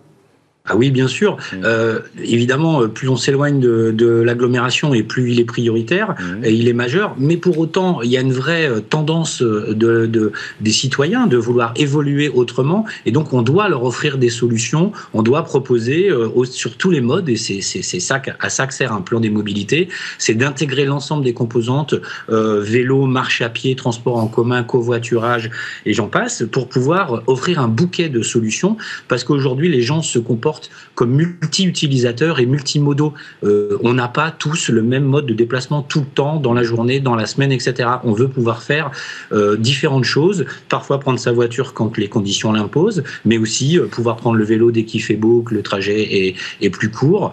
Ah 0.69 0.75
oui, 0.75 0.91
bien 0.91 1.07
sûr. 1.07 1.35
Mmh. 1.35 1.57
Euh, 1.63 1.99
évidemment, 2.23 2.87
plus 2.87 3.09
on 3.09 3.15
s'éloigne 3.15 3.59
de, 3.59 4.21
l'agglomération 4.21 4.93
et 4.93 5.03
plus 5.03 5.31
il 5.31 5.39
est 5.39 5.45
prioritaire 5.45 6.15
mmh. 6.19 6.45
et 6.45 6.51
il 6.51 6.67
est 6.67 6.73
majeur. 6.73 7.15
Mais 7.17 7.37
pour 7.37 7.57
autant, 7.57 8.01
il 8.01 8.11
y 8.11 8.17
a 8.17 8.21
une 8.21 8.31
vraie 8.31 8.69
euh, 8.69 8.79
tendance 8.79 9.41
de, 9.41 10.31
des 10.61 10.71
citoyens 10.71 11.27
de 11.27 11.37
vouloir 11.37 11.73
évoluer 11.75 12.29
autrement. 12.29 12.85
Et 13.05 13.11
donc, 13.11 13.33
on 13.33 13.41
doit 13.41 13.67
leur 13.67 13.83
offrir 13.83 14.17
des 14.17 14.29
solutions. 14.29 14.91
On 15.13 15.23
doit 15.23 15.43
proposer 15.43 16.09
euh, 16.09 16.29
sur 16.45 16.77
tous 16.77 16.91
les 16.91 17.01
modes. 17.01 17.29
Et 17.29 17.35
c'est 17.35 17.61
ça 17.99 18.21
à 18.39 18.49
ça 18.49 18.67
que 18.67 18.73
sert 18.73 18.93
un 18.93 19.01
plan 19.01 19.19
des 19.19 19.29
mobilités. 19.29 19.89
C'est 20.17 20.35
d'intégrer 20.35 20.85
l'ensemble 20.85 21.23
des 21.23 21.33
composantes 21.33 21.95
vélo, 22.27 23.05
marche 23.05 23.41
à 23.41 23.49
pied, 23.49 23.75
transport 23.75 24.17
en 24.17 24.27
commun, 24.27 24.63
covoiturage 24.63 25.49
et 25.85 25.93
j'en 25.93 26.07
passe 26.07 26.43
pour 26.51 26.69
pouvoir 26.69 27.23
offrir 27.27 27.59
un 27.59 27.67
bouquet 27.67 28.09
de 28.09 28.21
solutions. 28.21 28.77
Parce 29.07 29.23
qu'aujourd'hui, 29.23 29.69
les 29.69 29.81
gens 29.81 30.01
se 30.01 30.19
comportent 30.19 30.58
comme 30.99 31.11
multi-utilisateurs 31.11 32.41
et 32.41 32.45
multimodaux. 32.45 33.13
Euh, 33.45 33.77
on 33.83 33.93
n'a 33.93 34.09
pas 34.09 34.31
tous 34.31 34.67
le 34.67 34.81
même 34.81 35.05
mode 35.05 35.27
de 35.27 35.33
déplacement 35.33 35.81
tout 35.81 36.01
le 36.01 36.05
temps, 36.05 36.41
dans 36.41 36.53
la 36.53 36.63
journée, 36.63 36.99
dans 36.99 37.15
la 37.15 37.25
semaine, 37.25 37.53
etc. 37.53 37.87
On 38.03 38.11
veut 38.11 38.27
pouvoir 38.27 38.63
faire 38.63 38.91
euh, 39.31 39.55
différentes 39.55 40.03
choses, 40.03 40.45
parfois 40.67 40.99
prendre 40.99 41.17
sa 41.17 41.31
voiture 41.31 41.73
quand 41.73 41.97
les 41.97 42.09
conditions 42.09 42.51
l'imposent, 42.51 43.03
mais 43.23 43.37
aussi 43.37 43.79
euh, 43.79 43.85
pouvoir 43.85 44.17
prendre 44.17 44.35
le 44.35 44.43
vélo 44.43 44.71
dès 44.71 44.83
qu'il 44.83 45.01
fait 45.01 45.15
beau, 45.15 45.41
que 45.41 45.53
le 45.53 45.61
trajet 45.61 46.35
est, 46.61 46.69
plus 46.69 46.91
court, 46.91 47.31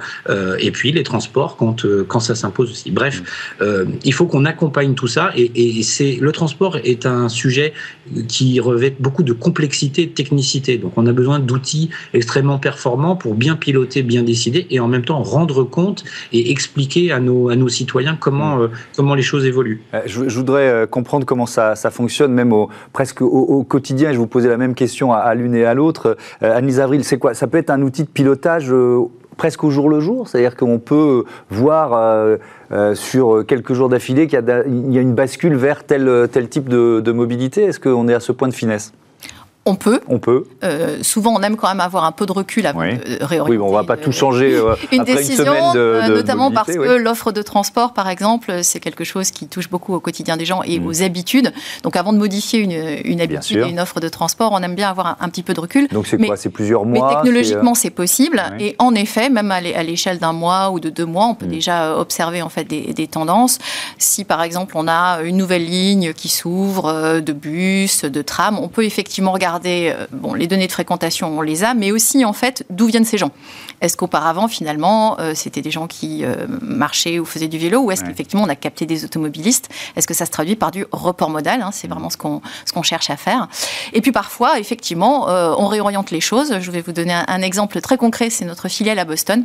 et 0.61 0.71
puis 0.71 0.93
les 0.93 1.03
transports 1.03 1.57
quand, 1.57 2.21
ça 2.21 2.35
s'impose 2.35 2.71
aussi. 2.71 2.91
Bref, 2.91 3.23
il 4.05 4.13
faut 4.13 4.27
qu'on 4.27 4.45
accompagne 4.45 4.95
tout 4.95 5.09
ça, 5.09 5.33
et, 5.37 5.83
le 6.21 6.33
transport 6.33 6.79
est 6.85 7.05
un 7.05 7.29
sujet 7.29 7.73
qui 8.29 8.61
revêt 8.61 8.95
beaucoup 8.99 9.23
de 9.23 9.33
complexité 9.33 10.07
de 10.07 10.13
technicité. 10.13 10.79
Donc 10.79 10.93
on 10.97 11.07
a 11.07 11.13
besoin 11.13 11.39
d'outils 11.41 11.91
extrêmement 12.15 12.59
performants 12.59 13.16
pour 13.17 13.35
bien 13.35 13.57
piloter, 13.57 14.03
bien 14.03 14.23
décider 14.23 14.67
et 14.71 14.81
en 14.81 14.89
même 14.89 15.05
temps 15.05 15.23
rendre 15.23 15.65
compte 15.65 16.05
et 16.33 16.51
expliquer 16.51 17.13
à 17.13 17.21
nos, 17.21 17.49
à 17.49 17.57
nos 17.57 17.69
citoyens 17.69 18.17
comment, 18.19 18.57
mm. 18.57 18.63
euh, 18.63 18.69
comment 18.97 19.15
les 19.15 19.23
choses 19.23 19.45
évoluent. 19.45 19.83
Euh, 19.95 20.03
je, 20.07 20.37
voudrais 20.37 20.69
euh, 20.69 20.87
comprendre 20.87 21.27
comment 21.27 21.47
ça, 21.47 21.75
ça 21.75 21.91
fonctionne, 21.91 22.33
même 22.33 22.53
au, 22.53 22.69
presque 22.93 23.23
au, 23.23 23.65
quotidien. 23.65 24.13
Je 24.13 24.19
vous 24.19 24.27
posais 24.27 24.49
la 24.49 24.57
même 24.57 24.75
question 24.75 25.13
à, 25.13 25.35
l'une 25.35 25.55
et 25.55 25.65
à 25.65 25.75
l'autre. 25.75 26.17
Annelise 26.41 26.81
Avril, 26.81 27.05
c'est 27.05 27.19
quoi? 27.19 27.35
Ça 27.35 27.47
peut 27.47 27.59
être 27.59 27.71
un 27.71 27.83
outil 27.83 28.05
de 28.05 28.09
pilotage 28.09 28.73
presque 29.37 29.65
au 29.65 29.71
jour 29.71 29.89
le 29.89 30.01
jour, 30.01 30.29
c'est-à-dire 30.29 30.57
qu'on 30.57 30.79
peut 30.79 31.25
voir 31.51 32.39
sur 32.95 33.45
quelques 33.47 33.73
jours 33.73 33.89
d'affilée 33.89 34.27
qu'il 34.27 34.39
y, 34.39 34.95
y, 34.95 34.99
a 34.99 35.01
une 35.01 35.15
bascule 35.15 35.57
vers 35.57 35.85
tel, 35.85 36.29
tel 36.31 36.49
type 36.49 36.69
de, 36.69 37.01
de 37.01 37.13
mobilité? 37.13 37.65
Est-ce 37.65 37.81
qu'on 37.81 38.09
est 38.09 38.15
à 38.15 38.21
ce 38.21 38.33
point 38.33 38.49
de 38.49 38.55
finesse? 38.55 38.93
On 39.67 39.75
peut. 39.75 40.01
On 40.09 40.21
peut. 40.21 40.47
Euh, 40.63 40.99
souvent, 41.03 41.35
on 41.37 41.43
aime 41.43 41.57
quand 41.57 41.69
même 41.69 41.81
avoir 41.81 42.05
un 42.05 42.13
peu 42.13 42.25
de 42.25 42.33
recul 42.33 42.67
avant 42.67 42.83
de 42.83 43.25
réorienter. 43.25 43.59
Oui, 43.59 43.59
on 43.59 43.71
ne 43.71 43.77
va 43.77 43.83
pas 43.83 43.97
tout 43.97 44.13
changer 44.13 44.55
euh, 44.55 44.77
une 44.93 45.03
décision, 45.03 45.73
euh, 45.75 46.09
notamment 46.09 46.53
parce 46.53 46.73
que 46.73 46.97
l'offre 46.97 47.33
de 47.33 47.43
transport, 47.43 47.93
par 47.93 48.09
exemple, 48.09 48.61
c'est 48.63 48.79
quelque 48.79 49.05
chose 49.05 49.33
qui 49.33 49.49
touche 49.49 49.69
beaucoup 49.69 49.93
au 49.93 50.01
quotidien 50.01 50.37
des 50.37 50.45
gens 50.45 50.63
et 50.63 50.79
mm. 50.79 50.87
aux 50.87 51.03
habitudes. 51.03 51.53
Donc, 51.83 51.97
avant 51.97 52.13
de 52.13 52.19
modifier 52.19 52.61
une, 52.61 53.21
habitude 53.21 53.59
et 53.59 53.69
une 53.69 53.81
offre 53.81 53.99
de 53.99 54.09
transport, 54.09 54.53
on 54.53 54.63
aime 54.63 54.77
bien 54.77 54.89
avoir 54.89 55.17
un, 55.21 55.29
petit 55.29 55.43
peu 55.43 55.53
de 55.53 55.61
recul. 55.61 55.89
Donc, 55.89 56.07
c'est 56.07 56.17
quoi? 56.17 56.37
C'est 56.37 56.51
plusieurs 56.51 56.85
mois 56.85 57.09
Mais 57.09 57.15
technologiquement, 57.15 57.75
c'est 57.75 57.91
possible. 57.91 58.43
Et 58.61 58.77
en 58.79 58.95
effet, 58.95 59.29
même 59.31 59.51
à 59.51 59.61
l'échelle 59.61 60.19
d'un 60.19 60.33
mois 60.33 60.71
ou 60.71 60.79
de 60.79 60.91
deux 60.91 61.07
mois, 61.07 61.27
on 61.27 61.35
peut 61.35 61.47
mm. 61.47 61.51
déjà 61.51 61.99
observer 61.99 62.41
en 62.41 62.49
fait 62.49 62.65
des, 62.65 62.93
des, 62.95 63.09
tendances. 63.09 63.59
Si, 63.99 64.25
par 64.25 64.43
exemple, 64.43 64.75
on 64.77 64.87
a 64.87 65.23
une 65.23 65.37
nouvelle 65.37 65.65
ligne 65.65 66.13
qui 66.13 66.29
s'ouvre 66.29 67.21
de 67.21 67.33
bus, 67.33 68.05
de 68.05 68.23
tram, 68.23 68.59
on 68.61 68.69
peut 68.69 68.85
effectivement 68.85 69.33
regarder 69.33 69.56
regarder, 69.57 69.95
bon, 70.13 70.35
les 70.35 70.47
données 70.47 70.67
de 70.67 70.73
fréquentation, 70.73 71.39
on 71.39 71.41
les 71.41 71.65
a, 71.65 71.75
mais 71.75 71.93
aussi 71.93 72.25
en 72.25 72.33
fait 72.33 72.65
d'où 72.71 72.87
viennent 72.87 73.05
ces 73.05 73.19
gens? 73.19 73.31
Est-ce 73.81 73.97
qu'auparavant, 73.97 74.49
finalement, 74.49 75.17
c'était 75.35 75.63
des 75.63 75.71
gens 75.71 75.87
qui 75.87 76.25
marchaient 76.63 77.19
ou 77.19 77.25
faisaient 77.25 77.49
du 77.49 77.59
vélo, 77.59 77.81
ou 77.81 77.91
est-ce 77.91 78.05
qu'effectivement 78.05 78.45
on 78.45 78.49
a 78.49 78.57
capté 78.57 78.87
des 78.87 79.05
automobilistes? 79.05 79.69
Est-ce 79.97 80.07
que 80.07 80.15
ça 80.15 80.27
se 80.27 80.31
traduit 80.31 80.57
par 80.57 80.71
du 80.71 80.87
report 80.93 81.31
modal 81.31 81.63
hein, 81.63 81.71
C'est 81.73 81.89
vraiment 81.89 82.11
ce 82.11 82.17
qu'on 82.17 82.41
ce 82.65 82.73
qu'on 82.73 82.83
cherche 82.83 83.11
à 83.11 83.17
faire. 83.17 83.49
Et 83.93 84.01
puis 84.01 84.13
parfois, 84.13 84.59
effectivement, 84.59 85.27
on 85.29 85.67
réoriente 85.67 86.11
les 86.11 86.21
choses. 86.21 86.59
Je 86.61 86.71
vais 86.71 86.81
vous 86.81 86.93
donner 86.93 87.15
un 87.27 87.43
exemple 87.43 87.81
très 87.81 87.97
concret, 87.97 88.31
c'est 88.31 88.45
notre 88.45 88.69
filiale 88.69 88.99
à 88.99 89.05
Boston 89.05 89.45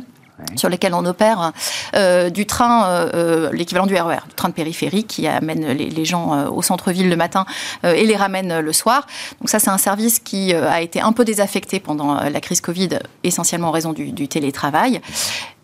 sur 0.56 0.68
lesquels 0.68 0.94
on 0.94 1.04
opère 1.04 1.52
euh, 1.94 2.30
du 2.30 2.46
train, 2.46 2.86
euh, 2.86 3.10
euh, 3.14 3.50
l'équivalent 3.52 3.86
du 3.86 3.94
RER, 3.94 4.14
e 4.14 4.20
le 4.26 4.34
train 4.34 4.48
de 4.48 4.54
périphérie 4.54 5.04
qui 5.04 5.26
amène 5.26 5.66
les, 5.66 6.04
gens 6.04 6.48
au 6.48 6.62
centre-ville 6.62 7.08
le 7.08 7.16
matin 7.16 7.46
et 7.84 8.04
les 8.04 8.16
ramène 8.16 8.58
le 8.58 8.72
soir. 8.72 9.06
Donc 9.40 9.48
ça, 9.48 9.60
c'est 9.60 9.70
un 9.70 9.78
service 9.78 10.18
qui 10.18 10.52
a 10.52 10.80
été 10.80 11.00
un 11.00 11.12
peu 11.12 11.24
désaffecté 11.24 11.78
pendant 11.78 12.14
la 12.14 12.40
crise 12.40 12.60
Covid, 12.60 12.98
essentiellement 13.22 13.68
en 13.68 13.70
raison 13.70 13.92
du, 13.92 14.28
télétravail. 14.28 15.00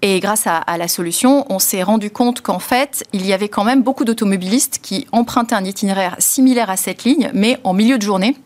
Et 0.01 0.21
grâce 0.21 0.47
à, 0.47 0.79
la 0.79 0.87
solution, 0.87 1.45
on 1.53 1.59
s'est 1.59 1.83
rendu 1.83 2.11
compte 2.11 2.41
qu'en 2.41 2.61
fait, 2.61 3.05
il 3.13 3.27
y 3.27 3.33
avait 3.33 3.49
quand 3.49 3.65
même 3.65 3.83
beaucoup 3.83 4.05
d'automobilistes 4.05 4.79
qui 4.81 5.09
empruntaient 5.11 5.57
un 5.57 5.65
itinéraire 5.65 6.15
similaire 6.19 6.71
à 6.71 6.77
cette 6.77 7.03
ligne, 7.03 7.31
mais 7.35 7.59
en 7.65 7.75
milieu 7.75 7.99
de 7.99 8.03
journée 8.03 8.37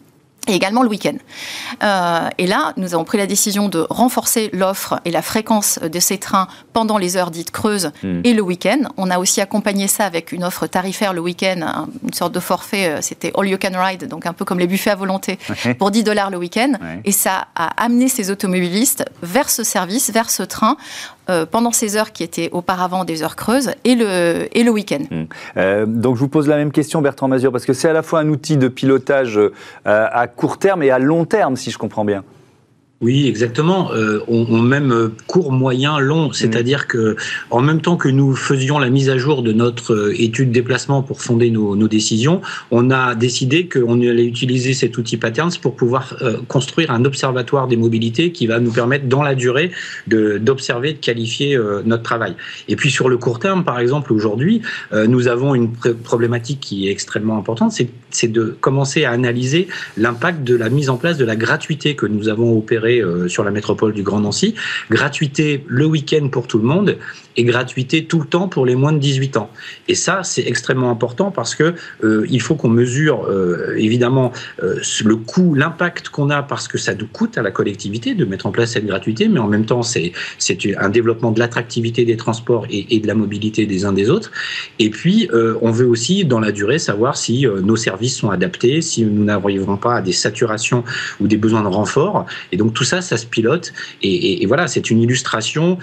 et 0.48 0.55
également 0.55 0.83
le 0.83 0.88
week-end. 0.88 1.16
Euh, 1.85 2.28
et 2.37 2.46
là, 2.46 2.72
nous 2.76 2.94
avons 2.94 3.05
pris 3.05 3.16
la 3.16 3.26
décision 3.26 3.68
de 3.68 3.87
renforcer 3.90 4.50
l'offre 4.52 5.00
et 5.05 5.12
la 5.12 5.22
fréquence 5.22 5.78
de 5.78 6.00
ces 6.00 6.18
trains 6.18 6.48
pendant 6.72 6.98
les 6.98 7.16
heures 7.16 7.31
dites 7.31 7.52
creuses 7.52 7.92
hmm. 8.02 8.22
et 8.24 8.35
le 8.35 8.42
week-end. 8.42 8.81
On 8.96 9.09
a 9.11 9.18
aussi 9.18 9.40
accompagné 9.40 9.87
ça 9.87 10.05
avec 10.05 10.33
une 10.33 10.42
offre 10.42 10.66
tarifaire 10.66 11.12
le 11.12 11.20
week-end, 11.20 11.87
une 12.02 12.12
sorte 12.12 12.33
de 12.33 12.40
forfait, 12.40 12.88
euh, 12.88 12.98
c'était 13.02 13.33
All 13.37 13.46
You 13.46 13.59
Can 13.61 13.72
Ride, 13.74 14.09
donc 14.09 14.26
un 14.26 14.33
peu 14.33 14.44
comme 14.44 14.59
les 14.59 14.66
buffets 14.66 14.90
à 14.90 14.96
volonté, 14.96 15.38
pour 15.78 15.92
10 15.92 16.02
dollars 16.02 16.31
le 16.31 16.38
week-end. 16.38 16.72
Et 17.05 17.12
ça 17.12 17.46
a 17.55 17.68
amené 17.83 18.09
ces 18.09 18.31
automobilistes 18.31 19.05
vers 19.22 19.48
ce 19.48 19.62
service, 19.62 20.11
vers 20.11 20.31
ce 20.31 20.42
train, 20.42 20.76
euh, 21.30 21.46
pendant 21.46 21.70
ces 21.70 21.96
heures 21.96 22.12
qui 22.12 22.22
étaient 22.22 22.50
auparavant 22.52 23.04
des 23.04 23.22
heures 23.22 23.37
creuses 23.37 23.70
et 23.85 23.94
le, 23.94 24.48
et 24.52 24.68
week-end. 24.68 25.04
Hmm. 25.11 25.24
Euh, 25.56 25.87
donc 25.87 26.16
je 26.16 26.20
vous 26.20 26.28
pose 26.28 26.48
la 26.48 26.56
même 26.56 26.72
question, 26.72 27.00
Bertrand 27.00 27.28
Mazur, 27.28 27.52
parce 27.52 27.64
que 27.64 27.72
c'est 27.72 27.88
à 27.88 27.92
la 27.92 28.02
fois 28.02 28.20
un 28.20 28.28
outil 28.28 28.56
de 28.56 28.68
pilotage 28.68 29.38
euh, 29.38 29.52
à 29.85 30.26
court 30.26 30.58
terme 30.58 30.82
et 30.82 30.90
à 30.90 30.98
long 30.98 31.24
terme, 31.24 31.56
si 31.56 31.70
je 31.70 31.78
comprends 31.78 32.04
bien. 32.04 32.24
Oui, 33.03 33.27
exactement. 33.27 33.93
Euh, 33.93 34.21
on, 34.29 34.47
on, 34.49 34.62
même 34.62 34.93
euh, 34.93 35.09
court, 35.27 35.51
moyen, 35.51 35.99
long. 35.99 36.29
Mmh. 36.29 36.35
C'est-à-dire 36.35 36.87
que, 36.87 37.17
en 37.51 37.61
même 37.61 37.81
temps 37.81 37.97
que 37.97 38.09
nous 38.09 38.37
faisions 38.37 38.79
la 38.79 38.91
mise 38.91 39.11
à 39.11 39.19
jour 39.19 39.43
de 39.43 39.53
notre 39.53 39.93
euh, 39.93 40.23
étude 40.23 40.53
déplacement 40.53 41.03
pour 41.03 41.21
fonder 41.21 41.51
nos, 41.51 41.75
nos 41.75 41.88
décisions, 41.88 42.43
on 42.71 42.93
a 42.93 43.17
décidé 43.17 43.69
qu'on 43.69 44.01
allait 44.01 44.25
utiliser 44.25 44.73
cet 44.73 44.97
outil 44.99 45.17
Patterns 45.17 45.51
pour 45.61 45.75
pouvoir 45.75 46.15
euh, 46.23 46.38
construire 46.47 46.93
un 46.93 47.05
observatoire 47.05 47.67
des 47.67 47.77
mobilités 47.77 48.31
qui 48.31 48.47
va 48.47 48.61
nous 48.61 48.71
permettre, 48.71 49.07
dans 49.07 49.23
la 49.23 49.35
durée, 49.35 49.73
d'observer, 50.07 50.93
de, 50.93 50.97
de, 50.97 51.01
qualifier 51.01 51.59
notre 51.85 52.05
travail. 52.05 52.37
Et 52.69 52.77
puis 52.77 52.91
sur 52.91 53.09
le 53.09 53.17
court 53.17 53.41
terme, 53.41 53.65
par 53.65 53.81
exemple, 53.81 54.12
aujourd'hui, 54.12 54.62
nous 54.93 55.27
avons 55.27 55.55
une 55.55 55.71
problématique 56.05 56.61
qui 56.61 56.87
est 56.87 56.91
extrêmement 56.93 57.37
importante, 57.37 57.73
c'est 58.11 58.29
de 58.29 58.57
commencer 58.61 59.05
à 59.05 59.11
analyser 59.11 59.69
l'impact 59.97 60.45
de 60.45 60.55
la 60.55 60.69
mise 60.69 60.91
en 60.91 60.97
place 60.97 61.19
de 61.19 61.25
la 61.25 61.37
gratuité 61.37 61.97
que 61.97 62.07
nous 62.07 62.29
avons 62.29 62.57
opérée 62.57 62.91
euh, 63.00 63.28
sur 63.28 63.44
la 63.44 63.50
métropole 63.50 63.92
du 63.92 64.02
Grand 64.02 64.20
Nancy. 64.20 64.55
Gratuité 64.90 65.64
le 65.66 65.87
week-end 65.87 66.28
pour 66.28 66.46
tout 66.46 66.59
le 66.59 66.64
monde 66.64 66.98
et 67.37 67.44
gratuité 67.44 68.05
tout 68.05 68.20
le 68.20 68.26
temps 68.26 68.48
pour 68.48 68.66
les 68.66 68.76
moins 68.76 68.92
de 68.92 68.98
18 68.98 69.37
ans. 69.38 69.50
Et 69.88 69.94
ça, 69.94 70.22
c'est 70.22 70.46
extrêmement 70.46 70.90
important 70.90 71.31
parce 71.31 71.55
que 71.55 71.74
euh, 72.05 72.26
il 72.28 72.42
faut 72.42 72.57
qu'on 72.57 72.68
mesure 72.68 73.24
euh, 73.24 73.74
évidemment 73.76 74.33
le 74.61 75.16
coût, 75.16 75.55
l'impact 75.55 76.11
qu'on 76.11 76.31
a 76.31 76.42
parce 76.42 76.68
que 76.68 76.78
ça 76.78 76.94
nous 76.94 77.07
coûte 77.07 77.38
à 77.38 77.42
la 77.42 77.50
collectivité 77.50 78.14
de 78.14 78.24
mettre 78.24 78.46
en 78.46 78.50
place 78.50 78.72
cette 78.72 78.87
gratuité, 78.87 79.28
mais 79.28 79.40
en 79.40 79.48
même 79.48 79.64
temps, 79.64 79.83
c'est 79.83 80.12
un 80.78 80.88
développement 80.88 81.31
de 81.31 81.38
l'attractivité 81.38 82.05
des 82.05 82.16
transports 82.16 82.66
et, 82.70 82.94
et, 82.94 83.00
de 83.00 83.07
la 83.07 83.14
mobilité 83.14 83.66
des 83.66 83.85
uns 83.85 83.92
des 83.92 84.11
autres. 84.11 84.31
Et 84.78 84.90
puis, 84.90 85.28
on 85.33 85.70
veut 85.70 85.87
aussi, 85.87 86.24
dans 86.24 86.40
la 86.40 86.52
durée, 86.52 86.78
savoir 86.78 87.16
si 87.16 87.46
nos 87.46 87.76
services 87.76 88.16
sont 88.16 88.31
adaptés, 88.31 88.83
si 88.83 89.05
nous 89.05 89.24
n'arriverons 89.24 89.76
pas 89.76 89.96
à 89.96 90.02
des 90.02 90.12
saturations 90.12 90.85
ou 91.20 91.26
des 91.26 91.37
besoins 91.37 91.62
de 91.62 91.68
renfort. 91.68 92.26
Et 92.50 92.57
donc, 92.57 92.74
tout 92.74 92.82
ça, 92.85 93.01
ça 93.01 93.16
se 93.16 93.27
pilote. 93.27 93.73
Et, 94.03 94.45
voilà, 94.47 94.66
c'est 94.66 94.90
une 94.90 95.01
illustration 95.01 95.79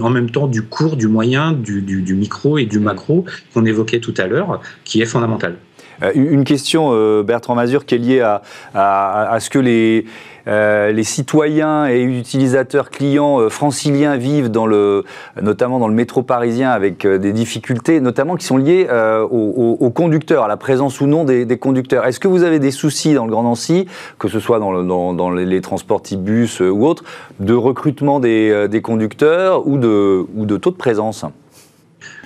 en 0.00 0.10
même 0.10 0.30
temps 0.30 0.46
du 0.46 0.62
court, 0.62 0.96
du 0.96 1.08
moyen, 1.08 1.52
du, 1.52 2.14
micro 2.14 2.58
et 2.58 2.66
du 2.66 2.78
macro 2.78 3.24
qu'on 3.52 3.64
évoquait 3.64 4.00
tout 4.00 4.14
à 4.18 4.26
l'heure, 4.26 4.60
qui 4.84 5.02
est 5.02 5.06
fondamental. 5.06 5.56
Euh, 6.02 6.12
une 6.14 6.44
question, 6.44 6.90
euh, 6.92 7.22
Bertrand 7.22 7.54
Mazur, 7.54 7.86
qui 7.86 7.94
est 7.94 7.98
liée 7.98 8.20
à, 8.20 8.42
à 8.74 9.40
ce 9.40 9.48
que 9.48 9.58
les 9.58 10.04
euh, 10.48 10.92
les 10.92 11.04
citoyens 11.04 11.86
et 11.86 12.02
utilisateurs 12.02 12.90
clients 12.90 13.40
euh, 13.40 13.48
franciliens 13.48 14.16
vivent 14.16 14.50
dans 14.50 14.66
le, 14.66 15.04
notamment 15.40 15.78
dans 15.78 15.88
le 15.88 15.94
métro 15.94 16.22
parisien 16.22 16.70
avec 16.70 17.04
euh, 17.04 17.18
des 17.18 17.32
difficultés, 17.32 18.00
notamment 18.00 18.36
qui 18.36 18.46
sont 18.46 18.56
liées 18.56 18.86
aux, 19.30 19.90
conducteurs, 19.90 20.44
à 20.44 20.48
la 20.48 20.56
présence 20.56 21.00
ou 21.00 21.06
non 21.06 21.24
des, 21.24 21.58
conducteurs. 21.58 22.06
Est-ce 22.06 22.20
que 22.20 22.28
vous 22.28 22.42
avez 22.42 22.58
des 22.58 22.70
soucis 22.70 23.14
dans 23.14 23.24
le 23.24 23.30
Grand 23.30 23.42
Nancy, 23.42 23.86
que 24.18 24.28
ce 24.28 24.40
soit 24.40 24.58
dans, 24.58 25.30
les, 25.30 25.60
transports 25.60 26.02
type 26.02 26.28
ou 26.60 26.86
autres, 26.86 27.04
de 27.40 27.54
recrutement 27.54 28.20
des, 28.20 28.80
conducteurs 28.82 29.66
ou 29.66 29.78
de, 29.78 30.26
ou 30.34 30.46
de 30.46 30.56
taux 30.56 30.70
de 30.70 30.76
présence? 30.76 31.24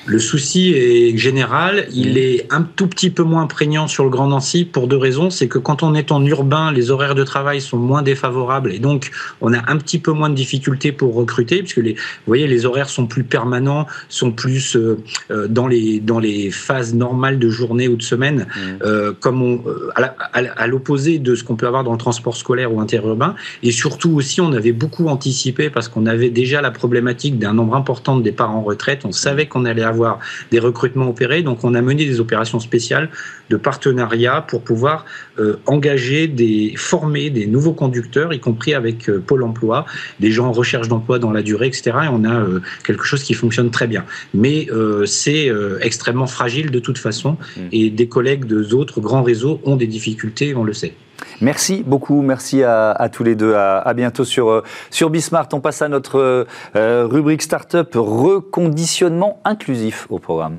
Le 0.06 0.18
souci 0.18 0.72
est 0.74 1.16
général, 1.16 1.86
il 1.92 2.18
est 2.18 2.46
un 2.50 2.62
tout 2.62 2.86
petit 2.86 3.10
peu 3.10 3.22
moins 3.22 3.46
prégnant 3.46 3.86
sur 3.86 4.04
le 4.04 4.10
Grand 4.10 4.28
Nancy 4.28 4.64
pour 4.64 4.88
deux 4.88 4.96
raisons. 4.96 5.30
C'est 5.30 5.48
que 5.48 5.58
quand 5.58 5.82
on 5.82 5.94
est 5.94 6.10
en 6.10 6.24
urbain, 6.24 6.72
les 6.72 6.90
horaires 6.90 7.14
de 7.14 7.24
travail 7.24 7.60
sont 7.60 7.76
moins 7.76 8.02
défavorables 8.02 8.72
et 8.72 8.78
donc 8.78 9.10
on 9.40 9.52
a 9.52 9.58
un 9.70 9.76
petit 9.76 9.98
peu 9.98 10.12
moins 10.12 10.30
de 10.30 10.34
difficultés 10.34 10.92
pour 10.92 11.14
recruter 11.14 11.58
puisque 11.58 11.78
les, 11.78 11.92
vous 11.92 12.26
voyez, 12.26 12.46
les 12.46 12.66
horaires 12.66 12.88
sont 12.88 13.06
plus 13.06 13.24
permanents, 13.24 13.86
sont 14.08 14.32
plus 14.32 14.76
euh, 14.76 14.98
euh, 15.30 15.48
dans 15.48 15.66
les 15.66 16.00
dans 16.00 16.18
les 16.18 16.50
phases 16.50 16.94
normales 16.94 17.38
de 17.38 17.50
journée 17.50 17.88
ou 17.88 17.96
de 17.96 18.02
semaine, 18.02 18.46
mmh. 18.48 18.60
euh, 18.84 19.12
comme 19.18 19.42
on, 19.42 19.62
à 19.94 20.66
l'opposé 20.66 21.18
de 21.18 21.34
ce 21.34 21.44
qu'on 21.44 21.56
peut 21.56 21.66
avoir 21.66 21.84
dans 21.84 21.92
le 21.92 21.98
transport 21.98 22.36
scolaire 22.36 22.72
ou 22.72 22.80
interurbain. 22.80 23.34
Et 23.62 23.70
surtout 23.70 24.12
aussi, 24.12 24.40
on 24.40 24.52
avait 24.52 24.72
beaucoup 24.72 25.08
anticipé 25.08 25.70
parce 25.70 25.88
qu'on 25.88 26.06
avait 26.06 26.30
déjà 26.30 26.62
la 26.62 26.70
problématique 26.70 27.38
d'un 27.38 27.52
nombre 27.52 27.74
important 27.74 28.16
de 28.16 28.22
départs 28.22 28.50
en 28.50 28.62
retraite. 28.62 29.02
On 29.04 29.12
savait 29.12 29.46
qu'on 29.46 29.64
allait 29.64 29.89
avoir 29.90 30.18
des 30.50 30.58
recrutements 30.58 31.08
opérés. 31.08 31.42
Donc, 31.42 31.64
on 31.64 31.74
a 31.74 31.82
mené 31.82 32.06
des 32.06 32.20
opérations 32.20 32.58
spéciales 32.58 33.10
de 33.50 33.56
partenariat 33.56 34.40
pour 34.40 34.62
pouvoir 34.62 35.04
euh, 35.38 35.56
engager, 35.66 36.28
des, 36.28 36.74
former 36.76 37.30
des 37.30 37.46
nouveaux 37.46 37.74
conducteurs, 37.74 38.32
y 38.32 38.40
compris 38.40 38.74
avec 38.74 39.08
euh, 39.08 39.22
Pôle 39.24 39.42
emploi, 39.42 39.84
des 40.20 40.30
gens 40.30 40.46
en 40.46 40.52
recherche 40.52 40.88
d'emploi 40.88 41.18
dans 41.18 41.32
la 41.32 41.42
durée, 41.42 41.66
etc. 41.66 41.90
Et 42.04 42.08
on 42.10 42.24
a 42.24 42.40
euh, 42.40 42.60
quelque 42.84 43.04
chose 43.04 43.22
qui 43.22 43.34
fonctionne 43.34 43.70
très 43.70 43.86
bien. 43.86 44.04
Mais 44.34 44.68
c'est 45.04 45.50
extrêmement 45.80 46.26
fragile 46.26 46.70
de 46.70 46.78
toute 46.78 46.98
façon. 46.98 47.32
Mmh. 47.32 47.60
Et 47.72 47.90
des 47.90 48.08
collègues 48.08 48.44
d'autres 48.44 49.00
grands 49.00 49.22
réseaux 49.22 49.60
ont 49.64 49.76
des 49.76 49.86
difficultés, 49.86 50.54
on 50.54 50.64
le 50.64 50.72
sait. 50.72 50.94
Merci 51.40 51.82
beaucoup, 51.86 52.22
merci 52.22 52.62
à, 52.62 53.08
tous 53.12 53.24
les 53.24 53.34
deux. 53.34 53.54
À, 53.54 53.92
bientôt 53.94 54.24
sur, 54.24 54.50
euh, 54.50 54.62
sur 54.90 55.10
Bismart. 55.10 55.48
On 55.52 55.60
passe 55.60 55.82
à 55.82 55.88
notre 55.88 56.46
euh, 56.76 57.06
rubrique 57.06 57.42
Startup 57.42 57.88
reconditionnement 57.94 59.40
inclusif 59.44 60.06
au 60.10 60.18
programme. 60.18 60.58